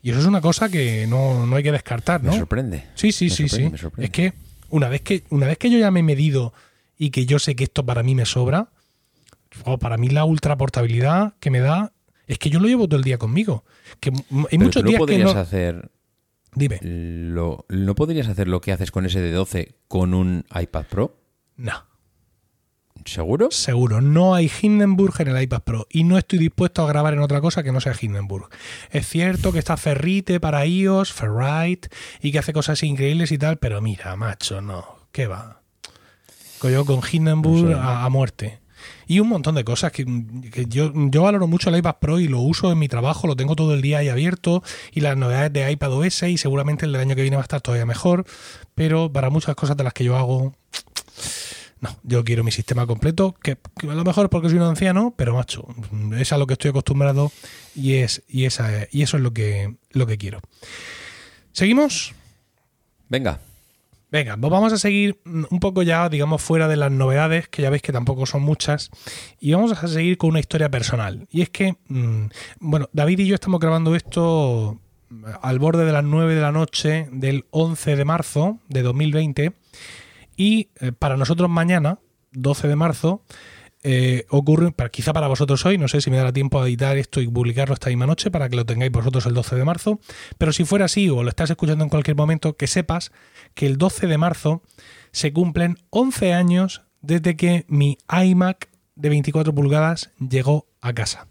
[0.00, 2.32] Y eso es una cosa que no, hay que descartar, ¿no?
[2.32, 2.86] Me sorprende.
[2.94, 3.70] Sí, sí, sí, sí.
[3.98, 4.32] Es que
[4.70, 6.54] una vez que una vez que yo ya me he medido
[6.98, 8.71] y que yo sé que esto para mí me sobra,
[9.80, 11.92] para mí la ultra portabilidad que me da
[12.26, 13.64] es que yo lo llevo todo el día conmigo.
[14.00, 15.90] Que no podrías hacer.
[16.54, 16.78] Dime.
[16.82, 21.16] Lo, ¿No podrías hacer lo que haces con ese de 12 con un iPad Pro?
[21.56, 21.84] No.
[23.04, 23.50] ¿Seguro?
[23.50, 24.00] Seguro.
[24.00, 27.40] No hay Hindenburg en el iPad Pro y no estoy dispuesto a grabar en otra
[27.40, 28.48] cosa que no sea Hindenburg.
[28.90, 31.88] Es cierto que está Ferrite para iOS, Ferrite,
[32.20, 34.84] y que hace cosas increíbles y tal, pero mira, macho, no.
[35.10, 35.60] ¿Qué va?
[36.62, 38.61] Yo con Hindenburg a muerte
[39.12, 40.06] y un montón de cosas que,
[40.68, 43.74] yo, valoro mucho el iPad Pro y lo uso en mi trabajo, lo tengo todo
[43.74, 47.14] el día ahí abierto y las novedades de iPad OS y seguramente el del año
[47.14, 48.24] que viene va a estar todavía mejor,
[48.74, 50.54] pero para muchas cosas de las que yo hago...
[51.80, 55.34] No, yo quiero mi sistema completo, que, a lo mejor porque soy un anciano, pero
[55.34, 55.66] macho,
[56.18, 57.32] es a lo que estoy acostumbrado
[57.74, 60.40] y, es, y, esa, y eso es lo que, lo que quiero.
[61.52, 62.14] ¿Seguimos?
[63.10, 63.40] Venga.
[64.12, 67.70] Venga, pues vamos a seguir un poco ya, digamos, fuera de las novedades, que ya
[67.70, 68.90] veis que tampoco son muchas,
[69.40, 71.26] y vamos a seguir con una historia personal.
[71.30, 72.26] Y es que, mm,
[72.60, 76.52] bueno, David y yo estamos grabando esto mm, al borde de las 9 de la
[76.52, 79.52] noche del 11 de marzo de 2020,
[80.36, 81.98] y eh, para nosotros mañana,
[82.32, 83.22] 12 de marzo,
[83.84, 87.20] eh, ocurre, quizá para vosotros hoy, no sé si me dará tiempo a editar esto
[87.20, 90.00] y publicarlo esta misma noche para que lo tengáis vosotros el 12 de marzo,
[90.38, 93.10] pero si fuera así o lo estás escuchando en cualquier momento, que sepas
[93.54, 94.62] que el 12 de marzo
[95.10, 101.26] se cumplen 11 años desde que mi iMac de 24 pulgadas llegó a casa.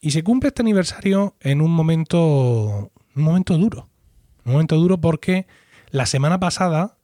[0.00, 3.88] Y se cumple este aniversario en un momento, un momento duro.
[4.46, 5.46] Un momento duro porque
[5.90, 6.96] la semana pasada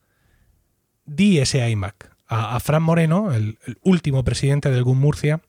[1.06, 5.40] di ese iMac a, Fran Moreno, el, el, último presidente del GUM Murcia,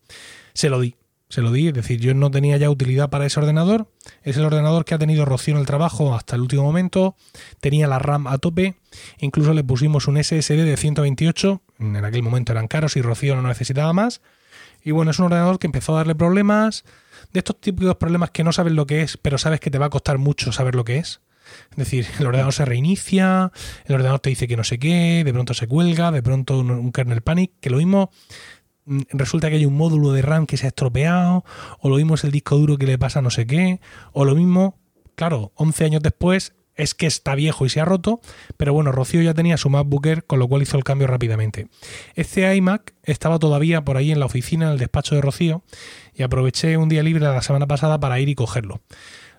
[0.54, 0.96] se lo di.
[1.30, 3.88] Se lo di, es decir, yo no tenía ya utilidad para ese ordenador.
[4.22, 7.16] Es el ordenador que ha tenido Rocío en el trabajo hasta el último momento.
[7.62, 8.76] Tenía la RAM a tope.
[9.20, 11.62] Incluso le pusimos un SSD de 128.
[11.80, 14.20] En aquel momento eran caros y Rocío no necesitaba más.
[14.84, 16.84] Y bueno, es un ordenador que empezó a darle problemas.
[17.32, 19.86] De estos típicos problemas que no sabes lo que es, pero sabes que te va
[19.86, 21.22] a costar mucho saber lo que es.
[21.72, 23.52] Es decir, el ordenador se reinicia,
[23.86, 26.92] el ordenador te dice que no sé qué, de pronto se cuelga, de pronto un,
[26.92, 28.12] kernel panic, que lo mismo
[28.86, 31.44] mm, resulta que hay un módulo de RAM que se ha estropeado,
[31.80, 33.80] o lo mismo el disco duro que le pasa no sé qué,
[34.12, 34.78] o lo mismo,
[35.16, 38.22] claro, 11 años después es que está viejo y se ha roto,
[38.58, 41.68] pero bueno, Rocío ya tenía su MacBooker, con lo cual hizo el cambio rápidamente.
[42.16, 45.64] Este iMac estaba todavía por ahí en la oficina, en el despacho de Rocío,
[46.16, 48.82] y aproveché un día libre la semana pasada para ir y cogerlo.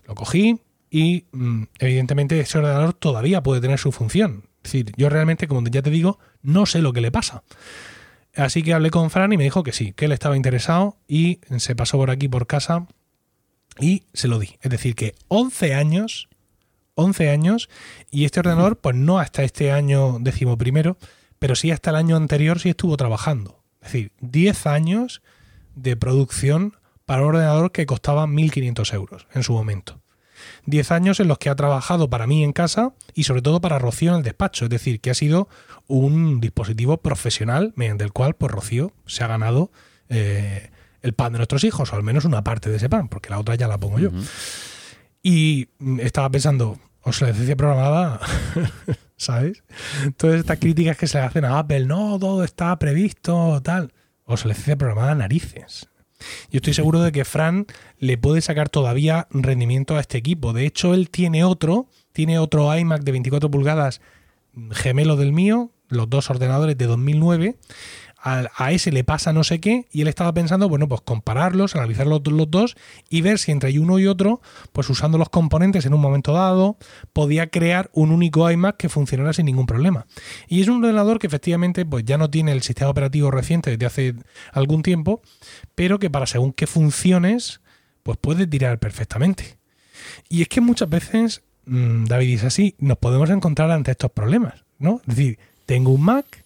[0.06, 0.60] Lo cogí,
[0.94, 4.48] y mm, evidentemente ese ordenador todavía puede tener su función.
[4.62, 7.44] Es decir, yo realmente, como ya te digo, no sé lo que le pasa.
[8.36, 11.40] Así que hablé con Fran y me dijo que sí, que él estaba interesado y
[11.56, 12.86] se pasó por aquí por casa
[13.80, 14.50] y se lo di.
[14.60, 16.28] Es decir, que 11 años,
[16.94, 17.70] 11 años,
[18.10, 20.98] y este ordenador, pues no hasta este año decimoprimero,
[21.38, 23.62] pero sí hasta el año anterior sí estuvo trabajando.
[23.80, 25.22] Es decir, 10 años
[25.74, 26.76] de producción
[27.06, 30.01] para un ordenador que costaba 1.500 euros en su momento.
[30.66, 33.78] 10 años en los que ha trabajado para mí en casa y sobre todo para
[33.78, 34.64] Rocío en el despacho.
[34.66, 35.48] Es decir, que ha sido
[35.86, 39.70] un dispositivo profesional mediante el cual pues, Rocío se ha ganado
[40.08, 40.70] eh,
[41.02, 43.38] el pan de nuestros hijos, o al menos una parte de ese pan, porque la
[43.40, 44.10] otra ya la pongo yo.
[45.22, 48.20] Y mm, estaba pensando, obsolescencia programada,
[49.16, 49.62] ¿sabes?
[50.16, 53.92] Todas estas críticas que se le hacen a Apple, no, todo está previsto, tal.
[54.26, 55.88] Obsolescencia programada narices.
[56.50, 57.66] Yo estoy seguro de que Fran
[57.98, 60.52] le puede sacar todavía rendimiento a este equipo.
[60.52, 64.00] De hecho, él tiene otro, tiene otro iMac de 24 pulgadas
[64.70, 67.56] gemelo del mío, los dos ordenadores de 2009,
[68.24, 72.06] a, ese le pasa no sé qué, y él estaba pensando, bueno, pues compararlos, analizar
[72.06, 72.76] los, dos
[73.10, 74.40] y ver si entre uno y otro,
[74.72, 76.76] pues usando los componentes en un momento dado,
[77.12, 80.06] podía crear un único iMac que funcionara sin ningún problema.
[80.46, 83.86] Y es un ordenador que efectivamente pues ya no tiene el sistema operativo reciente desde
[83.86, 84.14] hace
[84.52, 85.20] algún tiempo,
[85.74, 87.60] pero que para según qué funciones,
[88.04, 89.56] pues puede tirar perfectamente.
[90.28, 94.64] Y es que muchas veces, mm, David dice así, nos podemos encontrar ante estos problemas,
[94.78, 95.00] ¿no?
[95.08, 96.41] Es decir, tengo un Mac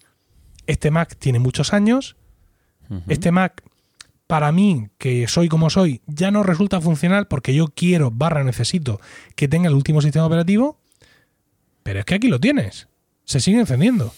[0.67, 2.15] este Mac tiene muchos años,
[3.07, 3.63] este Mac
[4.27, 8.99] para mí, que soy como soy, ya no resulta funcional porque yo quiero, barra necesito,
[9.35, 10.77] que tenga el último sistema operativo,
[11.83, 12.87] pero es que aquí lo tienes,
[13.23, 14.13] se sigue encendiendo.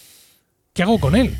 [0.72, 1.36] ¿Qué hago con él?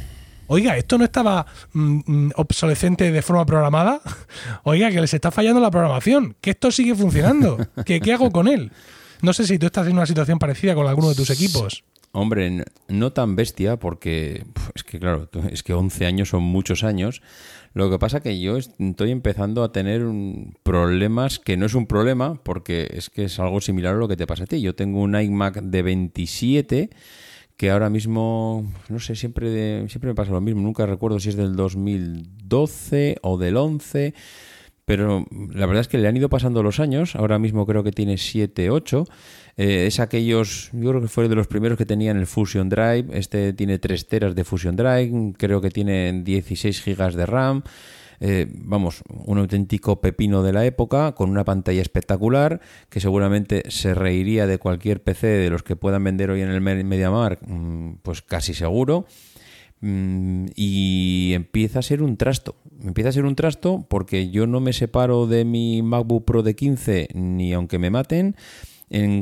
[0.46, 4.00] Oiga, esto no estaba mm, mm, obsolescente de forma programada.
[4.64, 7.56] Oiga, que les está fallando la programación, que esto sigue funcionando.
[7.84, 8.70] ¿Qué hago con él?
[9.22, 11.84] No sé si tú estás en una situación parecida con alguno de tus equipos.
[12.12, 14.44] Hombre, no tan bestia porque
[14.74, 17.22] es que claro, es que 11 años son muchos años.
[17.72, 20.04] Lo que pasa que yo estoy empezando a tener
[20.64, 24.16] problemas que no es un problema porque es que es algo similar a lo que
[24.16, 24.60] te pasa a ti.
[24.60, 26.90] Yo tengo un iMac de 27
[27.56, 30.62] que ahora mismo, no sé, siempre, siempre me pasa lo mismo.
[30.62, 34.14] Nunca recuerdo si es del 2012 o del 11
[34.90, 37.92] pero la verdad es que le han ido pasando los años, ahora mismo creo que
[37.92, 39.04] tiene 7, 8,
[39.56, 43.04] eh, es aquellos, yo creo que fue de los primeros que tenían el Fusion Drive,
[43.12, 47.62] este tiene 3 teras de Fusion Drive, creo que tiene 16 gigas de RAM,
[48.18, 53.94] eh, vamos, un auténtico pepino de la época, con una pantalla espectacular, que seguramente se
[53.94, 58.22] reiría de cualquier PC de los que puedan vender hoy en el MediaMark, mm, pues
[58.22, 59.06] casi seguro.
[59.82, 62.56] Mm, y empieza a ser un trasto.
[62.84, 66.54] Empieza a ser un trasto porque yo no me separo de mi MacBook Pro de
[66.54, 68.36] 15 ni aunque me maten.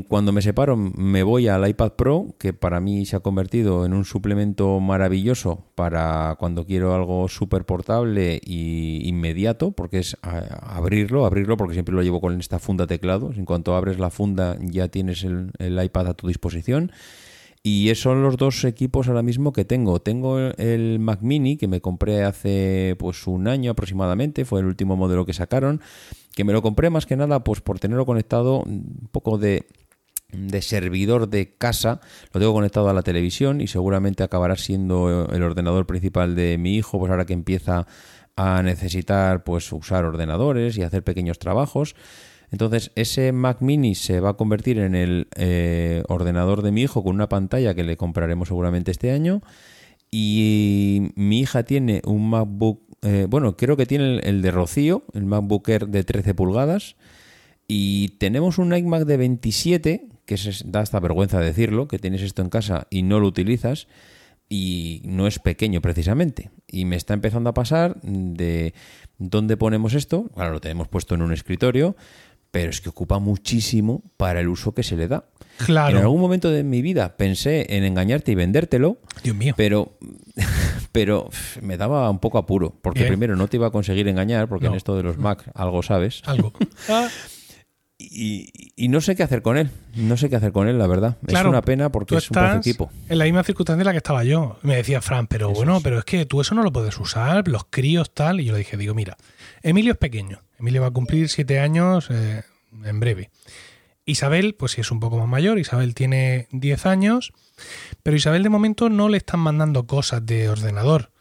[0.07, 3.93] cuando me separo me voy al iPad Pro, que para mí se ha convertido en
[3.93, 10.27] un suplemento maravilloso para cuando quiero algo súper portable e inmediato, porque es eh,
[10.61, 13.31] abrirlo, abrirlo, porque siempre lo llevo con esta funda teclado.
[13.33, 16.91] En cuanto abres la funda ya tienes el, el iPad a tu disposición.
[17.63, 19.99] Y esos son los dos equipos ahora mismo que tengo.
[19.99, 24.95] Tengo el Mac Mini que me compré hace pues un año aproximadamente, fue el último
[24.95, 25.81] modelo que sacaron,
[26.35, 29.65] que me lo compré más que nada pues por tenerlo conectado mm, un poco de
[30.31, 32.01] de servidor de casa,
[32.33, 36.59] lo tengo conectado a la televisión y seguramente acabará siendo eh, el ordenador principal de
[36.59, 37.87] mi hijo, pues ahora que empieza
[38.35, 41.95] a necesitar pues usar ordenadores y hacer pequeños trabajos
[42.51, 47.03] entonces, ese Mac mini se va a convertir en el eh, ordenador de mi hijo
[47.03, 49.41] con una pantalla que le compraremos seguramente este año.
[50.11, 55.25] Y mi hija tiene un MacBook, eh, bueno, creo que tiene el, de Rocío, el
[55.25, 56.95] MacBook Air de 13 pulgadas.
[57.67, 62.49] Y tenemos un iMac de 27, que da hasta vergüenza decirlo, que tienes esto en
[62.49, 63.87] casa y no lo utilizas
[64.51, 66.49] y no es pequeño precisamente.
[66.67, 68.73] Y me está empezando a pasar de
[69.19, 70.31] dónde ponemos esto.
[70.33, 71.95] claro lo tenemos puesto en un escritorio,
[72.51, 75.25] pero es que ocupa muchísimo para el uso que se le da.
[75.57, 75.97] Claro.
[75.97, 78.97] En algún momento de mi vida pensé en engañarte y vendértelo.
[79.23, 79.53] Dios mío.
[79.57, 79.93] Pero,
[80.91, 81.29] pero
[81.61, 83.07] me daba un poco apuro, porque eh.
[83.07, 86.21] primero no te iba a conseguir engañar, porque en esto de los Mac algo sabes.
[86.25, 86.53] Algo.
[86.89, 87.07] Ah.
[88.01, 89.69] Y, no sé qué hacer con él.
[89.95, 91.17] No sé qué hacer con él, la verdad.
[91.27, 92.89] es una pena porque es un equipo.
[93.09, 94.57] En la misma circunstancia en la que estaba yo.
[94.63, 97.65] Me decía Fran, pero bueno, pero es que tú eso no lo puedes usar, los
[97.69, 98.39] críos tal.
[98.39, 99.17] Y yo le dije, digo, mira,
[99.61, 100.39] Emilio es pequeño.
[100.57, 102.43] Emilio va a cumplir siete años eh,
[102.83, 103.29] en breve.
[104.05, 105.59] Isabel, pues sí es un poco más mayor.
[105.59, 107.31] Isabel tiene 10 años.
[108.03, 111.11] Pero Isabel de momento no le están mandando cosas de ordenador.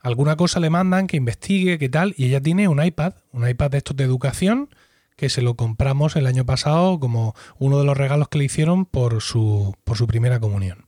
[0.00, 2.14] Alguna cosa le mandan que investigue, qué tal.
[2.16, 4.70] Y ella tiene un iPad, un iPad de estos de educación,
[5.16, 8.86] que se lo compramos el año pasado como uno de los regalos que le hicieron
[8.86, 10.86] por su, por su primera comunión.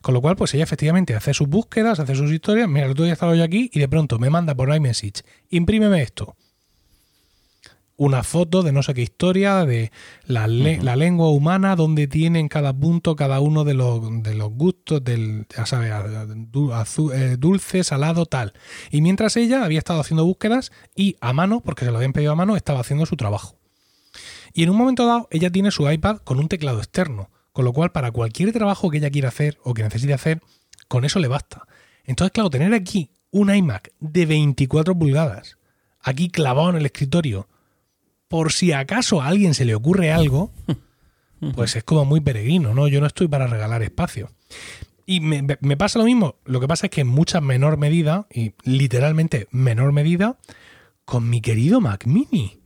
[0.00, 2.68] Con lo cual, pues ella efectivamente hace sus búsquedas, hace sus historias.
[2.68, 6.34] Mira, yo otro estaba aquí y de pronto me manda por iMessage, imprímeme esto.
[7.94, 9.92] Una foto de no sé qué historia, de
[10.24, 14.00] la, lengua humana, donde tiene en cada punto cada uno de los,
[14.50, 18.54] gustos, del, ya sabes, eh, dulce, salado, tal.
[18.90, 22.32] Y mientras ella había estado haciendo búsquedas y a mano, porque se lo habían pedido
[22.32, 23.56] a mano, estaba haciendo su trabajo.
[24.52, 27.30] Y en un momento dado, ella tiene su iPad con un teclado externo.
[27.52, 30.40] Con lo cual, para cualquier trabajo que ella quiera hacer o que necesite hacer,
[30.88, 31.66] con eso le basta.
[32.04, 35.58] Entonces, claro, tener aquí un iMac de 24 pulgadas,
[36.00, 37.48] aquí clavado en el escritorio,
[38.28, 40.50] por si acaso a alguien se le ocurre algo,
[41.54, 42.88] pues es como muy peregrino, ¿no?
[42.88, 44.30] Yo no estoy para regalar espacio.
[45.04, 48.26] Y me, me, pasa lo mismo, lo que pasa es que en mucha menor medida,
[48.32, 50.38] y literalmente menor medida,
[51.04, 52.61] con mi querido Mac Mini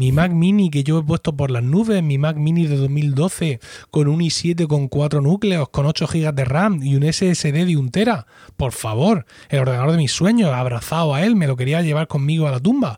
[0.00, 3.60] mi Mac Mini que yo he puesto por las nubes, mi Mac Mini de 2012
[3.90, 7.76] con un i7 con 4 núcleos, con 8 GB de RAM y un SSD de
[7.76, 8.26] 1 tera.
[8.56, 12.48] Por favor, el ordenador de mis sueños, abrazado a él, me lo quería llevar conmigo
[12.48, 12.96] a la tumba.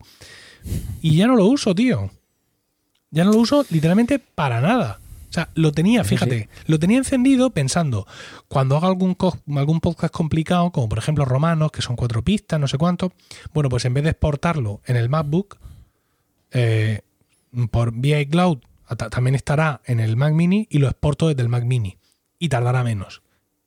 [1.03, 2.09] Y ya no lo uso, tío.
[3.11, 5.00] Ya no lo uso literalmente para nada.
[5.28, 8.07] O sea, lo tenía, fíjate, lo tenía encendido pensando,
[8.46, 9.16] cuando haga algún,
[9.57, 13.12] algún podcast complicado, como por ejemplo Romanos, que son cuatro pistas, no sé cuánto,
[13.53, 15.59] bueno, pues en vez de exportarlo en el MacBook,
[16.55, 17.00] eh,
[17.70, 18.59] por vía cloud
[19.11, 21.96] también estará en el Mac Mini y lo exporto desde el Mac Mini
[22.38, 23.22] y tardará menos.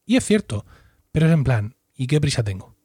[0.06, 0.66] Y es cierto,
[1.12, 2.76] pero es en plan, ¿y qué prisa tengo?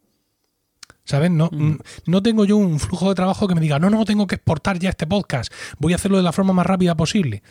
[1.04, 1.30] ¿Sabes?
[1.30, 1.78] No, mm.
[2.06, 4.78] no tengo yo un flujo de trabajo que me diga, no, no, tengo que exportar
[4.78, 7.42] ya este podcast, voy a hacerlo de la forma más rápida posible.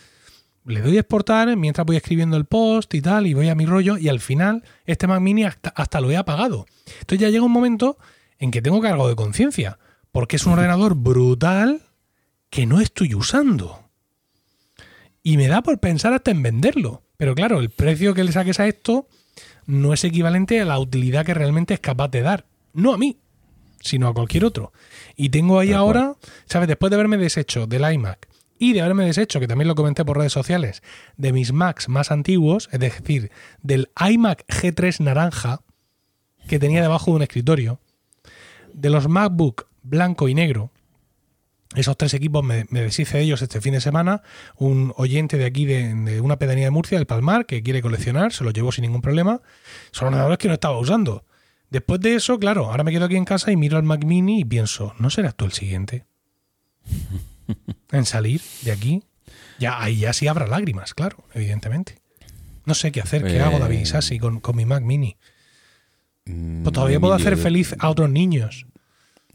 [0.65, 3.65] Le doy a exportar mientras voy escribiendo el post y tal, y voy a mi
[3.65, 6.65] rollo, y al final este Mac Mini hasta, hasta lo he apagado.
[7.01, 7.97] Entonces ya llega un momento
[8.39, 9.77] en que tengo cargo de conciencia,
[10.11, 11.81] porque es un ordenador brutal,
[12.49, 13.83] que no estoy usando.
[15.23, 17.03] Y me da por pensar hasta en venderlo.
[17.17, 19.07] Pero claro, el precio que le saques a esto
[19.65, 22.45] no es equivalente a la utilidad que realmente es capaz de dar.
[22.73, 23.17] No a mí,
[23.81, 24.71] sino a cualquier otro.
[25.15, 26.15] Y tengo ahí ahora,
[26.47, 26.67] ¿sabes?
[26.67, 28.27] Después de haberme deshecho del iMac
[28.57, 30.81] y de haberme deshecho, que también lo comenté por redes sociales,
[31.17, 33.31] de mis Macs más antiguos, es decir,
[33.61, 35.61] del iMac G3 naranja
[36.47, 37.79] que tenía debajo de un escritorio,
[38.73, 40.71] de los MacBook blanco y negro,
[41.75, 44.23] esos tres equipos me, deshice de ellos este fin de semana.
[44.55, 48.43] Un oyente de aquí, de, una pedanía de Murcia, del Palmar, que quiere coleccionar, se
[48.43, 49.41] lo llevó sin ningún problema.
[49.91, 51.25] Son ordenadores que no estaba usando.
[51.69, 54.39] Después de eso, claro, ahora me quedo aquí en casa y miro al Mac Mini
[54.39, 56.05] y pienso, ¿no serás tú el siguiente?
[57.91, 59.03] en salir de aquí.
[59.59, 61.99] Ya, ahí ya sí habrá lágrimas, claro, evidentemente.
[62.65, 65.17] No sé qué hacer, qué hago David eh, Isasi con, con mi Mac Mini.
[66.25, 68.65] Mm, pues todavía puedo hacer feliz a otros niños.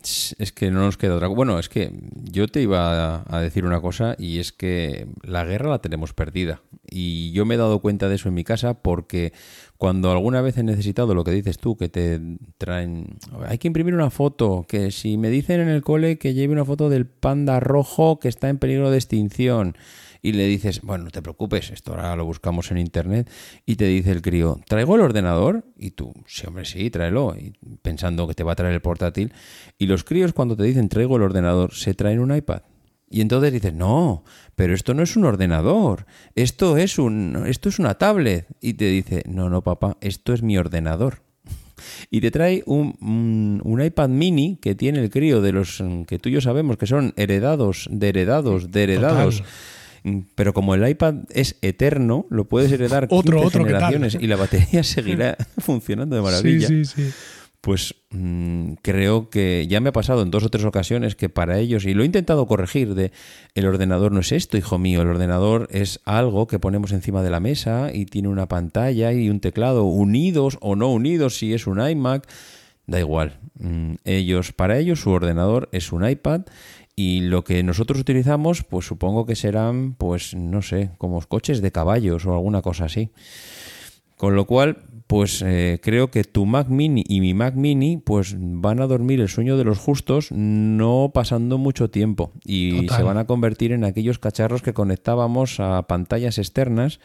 [0.05, 1.29] Es que no nos queda otra.
[1.29, 1.91] Bueno, es que
[2.31, 6.61] yo te iba a decir una cosa y es que la guerra la tenemos perdida.
[6.91, 9.33] Y yo me he dado cuenta de eso en mi casa porque
[9.79, 12.21] cuando alguna vez he necesitado lo que dices tú, que te
[12.59, 13.17] traen.
[13.49, 14.67] Hay que imprimir una foto.
[14.69, 18.29] Que si me dicen en el cole que lleve una foto del panda rojo que
[18.29, 19.75] está en peligro de extinción
[20.25, 23.29] y le dices, bueno, no te preocupes, esto ahora lo buscamos en internet,
[23.67, 25.67] y te dice el crío, ¿traigo el ordenador?
[25.77, 27.53] Y tú, sí, hombre, sí, tráelo, y
[27.83, 29.35] pensando que te va a traer el portátil.
[29.77, 32.63] Y los críos cuando te dicen, traigo el ordenador, se traen un iPad.
[33.11, 34.25] Y entonces dices, no,
[34.57, 38.47] pero esto no es un ordenador, esto es, un, esto es una tablet.
[38.63, 41.23] Y te dice, no, no, papá, esto es mi ordenador.
[42.09, 46.03] Y te trae un, mm, un iPad mini que tiene el crío de los mm,
[46.05, 49.43] que tú y yo sabemos que son heredados, de heredados, de heredados.
[50.05, 54.37] Mm, pero como el iPad es eterno, lo puedes heredar con 15 generaciones y la
[54.37, 56.69] batería seguirá funcionando de maravilla.
[57.63, 61.59] Pues mm, creo que ya me ha pasado en dos o tres ocasiones que para
[61.59, 63.11] ellos, y lo he intentado corregir, de
[63.55, 67.31] el ordenador no es esto, hijo mío, el ordenador es algo que ponemos encima de
[67.31, 71.67] la mesa y tiene una pantalla y un teclado unidos o no unidos, si es
[71.67, 72.29] un iMac,
[72.87, 73.39] da igual.
[73.59, 76.43] Mm, ellos, para ellos, su ordenador es un iPad
[76.97, 81.73] y lo que nosotros utilizamos, pues supongo que serán, pues no sé, como coches de
[81.73, 83.11] caballos o alguna cosa así.
[84.17, 84.77] Con lo cual,
[85.09, 89.21] pues eh, creo que tu Mac Mini y mi Mac Mini, pues van a dormir
[89.21, 93.83] el sueño de los justos no pasando mucho tiempo y se van a convertir en
[93.85, 97.01] aquellos cacharros que conectábamos a pantallas externas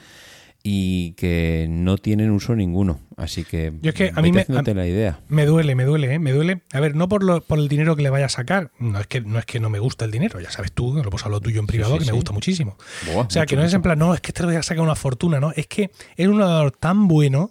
[0.64, 2.99] y que no tienen uso ninguno.
[3.16, 5.20] Así que, Yo es que a mí me, la idea.
[5.30, 6.20] Me duele, me duele, ¿eh?
[6.20, 6.62] me duele.
[6.74, 7.24] A ver, no por,
[7.57, 9.80] el dinero que le vaya a sacar, no es, que, no es que no me
[9.80, 12.32] gusta el dinero, ya sabes tú, lo puedo hablar tuyo en privado, que me gusta
[12.34, 12.78] muchísimo.
[13.16, 14.64] o sea, que no es en plan, no, es que te este lo voy a
[14.64, 17.49] sacar una fortuna, no, es que es un ordenador tan bueno,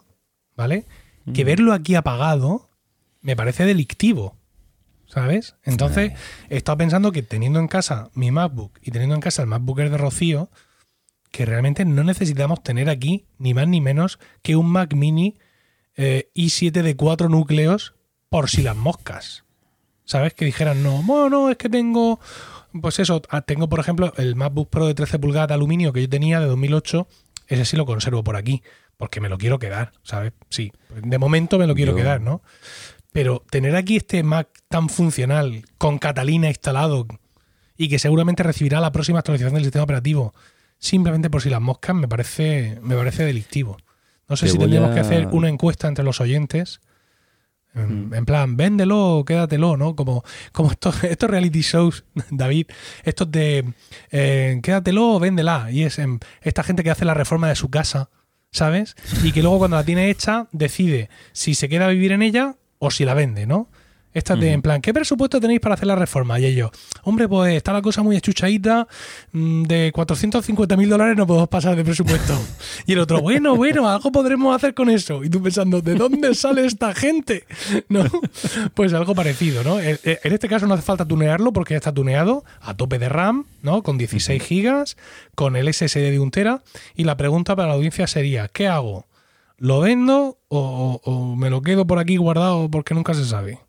[0.56, 0.84] ¿vale?
[1.34, 1.46] Que mm.
[1.46, 2.68] verlo aquí apagado
[3.22, 4.36] me parece delictivo.
[5.06, 5.54] ¿Sabes?
[5.64, 6.12] Entonces,
[6.50, 9.88] he estado pensando que teniendo en casa mi MacBook y teniendo en casa el MacBooker
[9.88, 10.50] de Rocío,
[11.30, 15.36] que realmente no necesitamos tener aquí ni más ni menos que un Mac mini
[15.96, 17.94] eh, i7 de cuatro núcleos
[18.28, 19.44] por si las moscas.
[20.04, 20.32] ¿Sabes?
[20.34, 22.18] Que dijeran, no, no, es que tengo,
[22.80, 26.00] pues eso, ah, tengo por ejemplo el MacBook Pro de 13 pulgadas de aluminio que
[26.00, 27.06] yo tenía de 2008,
[27.48, 28.62] ese sí lo conservo por aquí,
[28.96, 30.32] porque me lo quiero quedar, ¿sabes?
[30.48, 30.72] Sí,
[31.02, 32.40] de momento me lo quiero quedar, ¿no?
[33.12, 37.06] Pero tener aquí este Mac tan funcional, con Catalina instalado,
[37.76, 40.32] y que seguramente recibirá la próxima actualización del sistema operativo,
[40.78, 43.76] simplemente por si las moscas me parece, me parece delictivo.
[44.28, 46.80] No sé si tendríamos que hacer una encuesta entre los oyentes.
[47.74, 48.14] Mm.
[48.14, 49.96] En, plan, véndelo, quédatelo, ¿no?
[49.96, 50.22] Como,
[50.52, 52.66] como estos, estos reality shows, David,
[53.04, 53.72] estos de
[54.10, 55.68] eh, quédatelo o véndela.
[55.72, 56.00] Y es
[56.42, 58.10] esta gente que hace la reforma de su casa,
[58.52, 58.94] ¿sabes?
[59.22, 62.54] Y que luego cuando la tiene hecha decide si se queda a vivir en ella
[62.78, 63.68] o si la vende, ¿no?
[64.18, 66.40] Estas de, en plan, ¿qué presupuesto tenéis para hacer la reforma?
[66.40, 66.70] Y ellos,
[67.04, 68.88] hombre, pues está la cosa muy achuchadita,
[69.30, 71.98] mm, de 450 mil dólares no podemos pasar de presupuesto.
[72.86, 75.22] y el otro, bueno, bueno, algo podremos hacer con eso.
[75.22, 77.44] Y tú pensando, ¿de dónde sale esta gente?
[77.88, 78.02] ¿No?
[78.74, 79.78] Pues algo parecido, ¿no?
[79.80, 82.98] E, e, en este caso no hace falta tunearlo porque ya está tuneado a tope
[82.98, 83.82] de RAM, ¿no?
[83.82, 84.96] Con 16 gigas,
[85.34, 86.62] con el SSD de Untera,
[86.96, 89.06] Y la pregunta para la audiencia sería, ¿qué hago?
[89.58, 93.60] ¿Lo vendo o me lo quedo por aquí guardado porque nunca se sabe?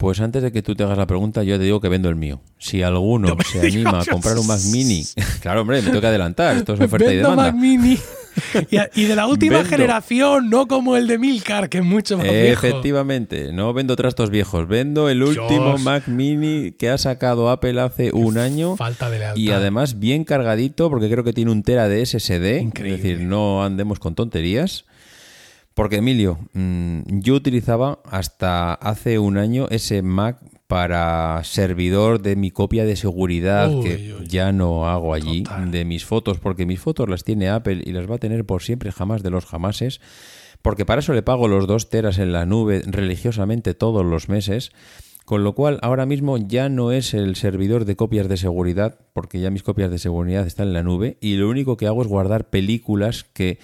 [0.00, 2.14] Pues antes de que tú te hagas la pregunta, yo te digo que vendo el
[2.14, 2.40] mío.
[2.56, 5.02] Si alguno se anima a comprar un Mac Mini,
[5.42, 7.42] claro, hombre, me tengo que adelantar, esto es oferta y demanda.
[7.50, 7.98] Mac Mini.
[8.94, 12.66] Y, de la última generación, no como el de Milcar, que es mucho más viejo.
[12.68, 18.12] Efectivamente, no vendo trastos viejos, vendo el último Mac Mini que ha sacado Apple hace
[18.14, 18.76] un año.
[18.76, 22.58] Falta de Y además bien cargadito, porque creo que tiene un tera de SSD.
[22.58, 24.84] Es decir, no andemos con tonterías.
[25.78, 32.50] Porque Emilio, mm, yo utilizaba hasta hace un año ese Mac para servidor de mi
[32.50, 37.22] copia de seguridad que ya no hago allí de mis fotos porque mis fotos las
[37.22, 40.00] tiene Apple y las va a tener por siempre jamás de los jamases
[40.62, 44.72] porque para eso le pago los dos teras en la nube religiosamente todos los meses
[45.26, 49.38] con lo cual ahora mismo ya no es el servidor de copias de seguridad porque
[49.40, 52.08] ya mis copias de seguridad están en la nube y lo único que hago es
[52.08, 53.58] guardar películas que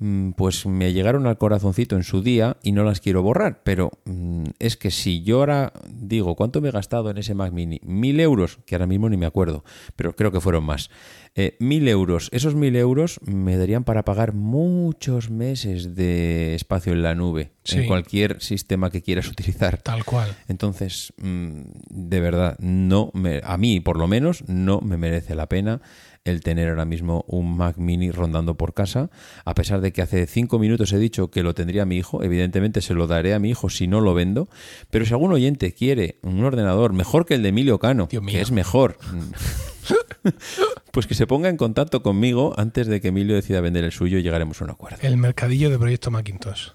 [0.00, 3.92] Mm, pues me llegaron al corazoncito en su día y no las quiero borrar, pero
[4.06, 7.80] mm, es que si yo ahora digo cuánto me he gastado en ese Mac Mini,
[7.84, 9.62] mil euros, que ahora mismo ni me acuerdo,
[9.96, 10.88] pero creo que fueron más,
[11.34, 17.02] eh, mil euros, esos mil euros me darían para pagar muchos meses de espacio en
[17.02, 19.82] la nube, en cualquier sistema que quieras utilizar.
[19.82, 20.34] Tal cual.
[20.48, 25.46] Entonces, mm, de verdad, no me, a mí por lo menos no me merece la
[25.46, 25.82] pena
[26.24, 29.10] el tener ahora mismo un Mac mini rondando por casa,
[29.46, 32.82] a pesar de que hace cinco minutos he dicho que lo tendría mi hijo, evidentemente
[32.82, 34.48] se lo daré a mi hijo si no lo vendo,
[34.90, 38.50] pero si algún oyente quiere un ordenador mejor que el de Emilio Cano, que es
[38.50, 38.98] mejor,
[40.92, 44.18] pues que se ponga en contacto conmigo antes de que Emilio decida vender el suyo
[44.18, 44.98] y llegaremos a un acuerdo.
[45.02, 46.68] El mercadillo de Proyecto Macintosh.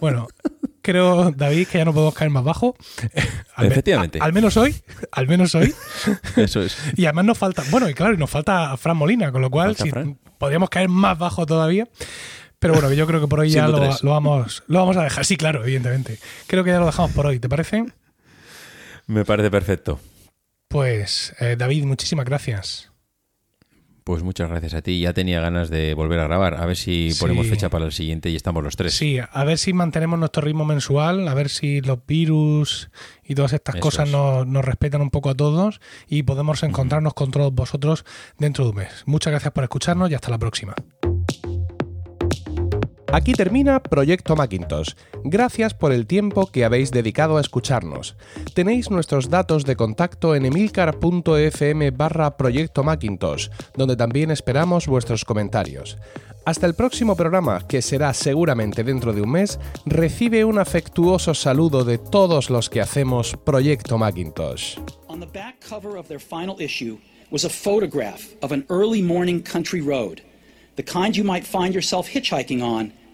[0.00, 0.28] Bueno,
[0.82, 2.76] creo, David, que ya no podemos caer más bajo.
[3.58, 4.18] Efectivamente.
[4.20, 4.74] al menos hoy,
[5.12, 5.74] al menos hoy.
[6.36, 6.76] Eso es.
[6.96, 9.76] Y además nos falta, bueno, y claro, nos falta Fran Molina, con lo cual
[10.38, 11.88] podríamos caer más bajo todavía.
[12.58, 15.24] Pero bueno, yo creo que por hoy ya lo, vamos, lo vamos a dejar.
[15.24, 16.18] Sí, claro, evidentemente.
[16.46, 17.86] Creo que ya lo dejamos por hoy, ¿te parece?
[19.06, 19.98] Me parece perfecto.
[20.68, 22.89] Pues, eh, David, muchísimas gracias.
[24.04, 25.00] Pues muchas gracias a ti.
[25.00, 26.54] Ya tenía ganas de volver a grabar.
[26.54, 28.94] A ver si ponemos fecha para el siguiente y estamos los tres.
[28.94, 32.90] Sí, a ver si mantenemos nuestro ritmo mensual, a ver si los virus
[33.24, 37.52] y todas estas cosas nos, respetan un poco a todos y podemos encontrarnos con todos
[37.52, 38.04] vosotros
[38.38, 39.02] dentro de un mes.
[39.06, 40.74] Muchas gracias por escucharnos y hasta la próxima.
[43.12, 44.94] Aquí termina Proyecto Macintosh.
[45.24, 48.14] Gracias por el tiempo que habéis dedicado a escucharnos.
[48.54, 55.98] Tenéis nuestros datos de contacto en emilcar.fm barra Proyecto Macintosh, donde también esperamos vuestros comentarios.
[56.46, 61.84] Hasta el próximo programa, que será seguramente dentro de un mes, recibe un afectuoso saludo
[61.84, 64.78] de todos los que hacemos Proyecto Macintosh.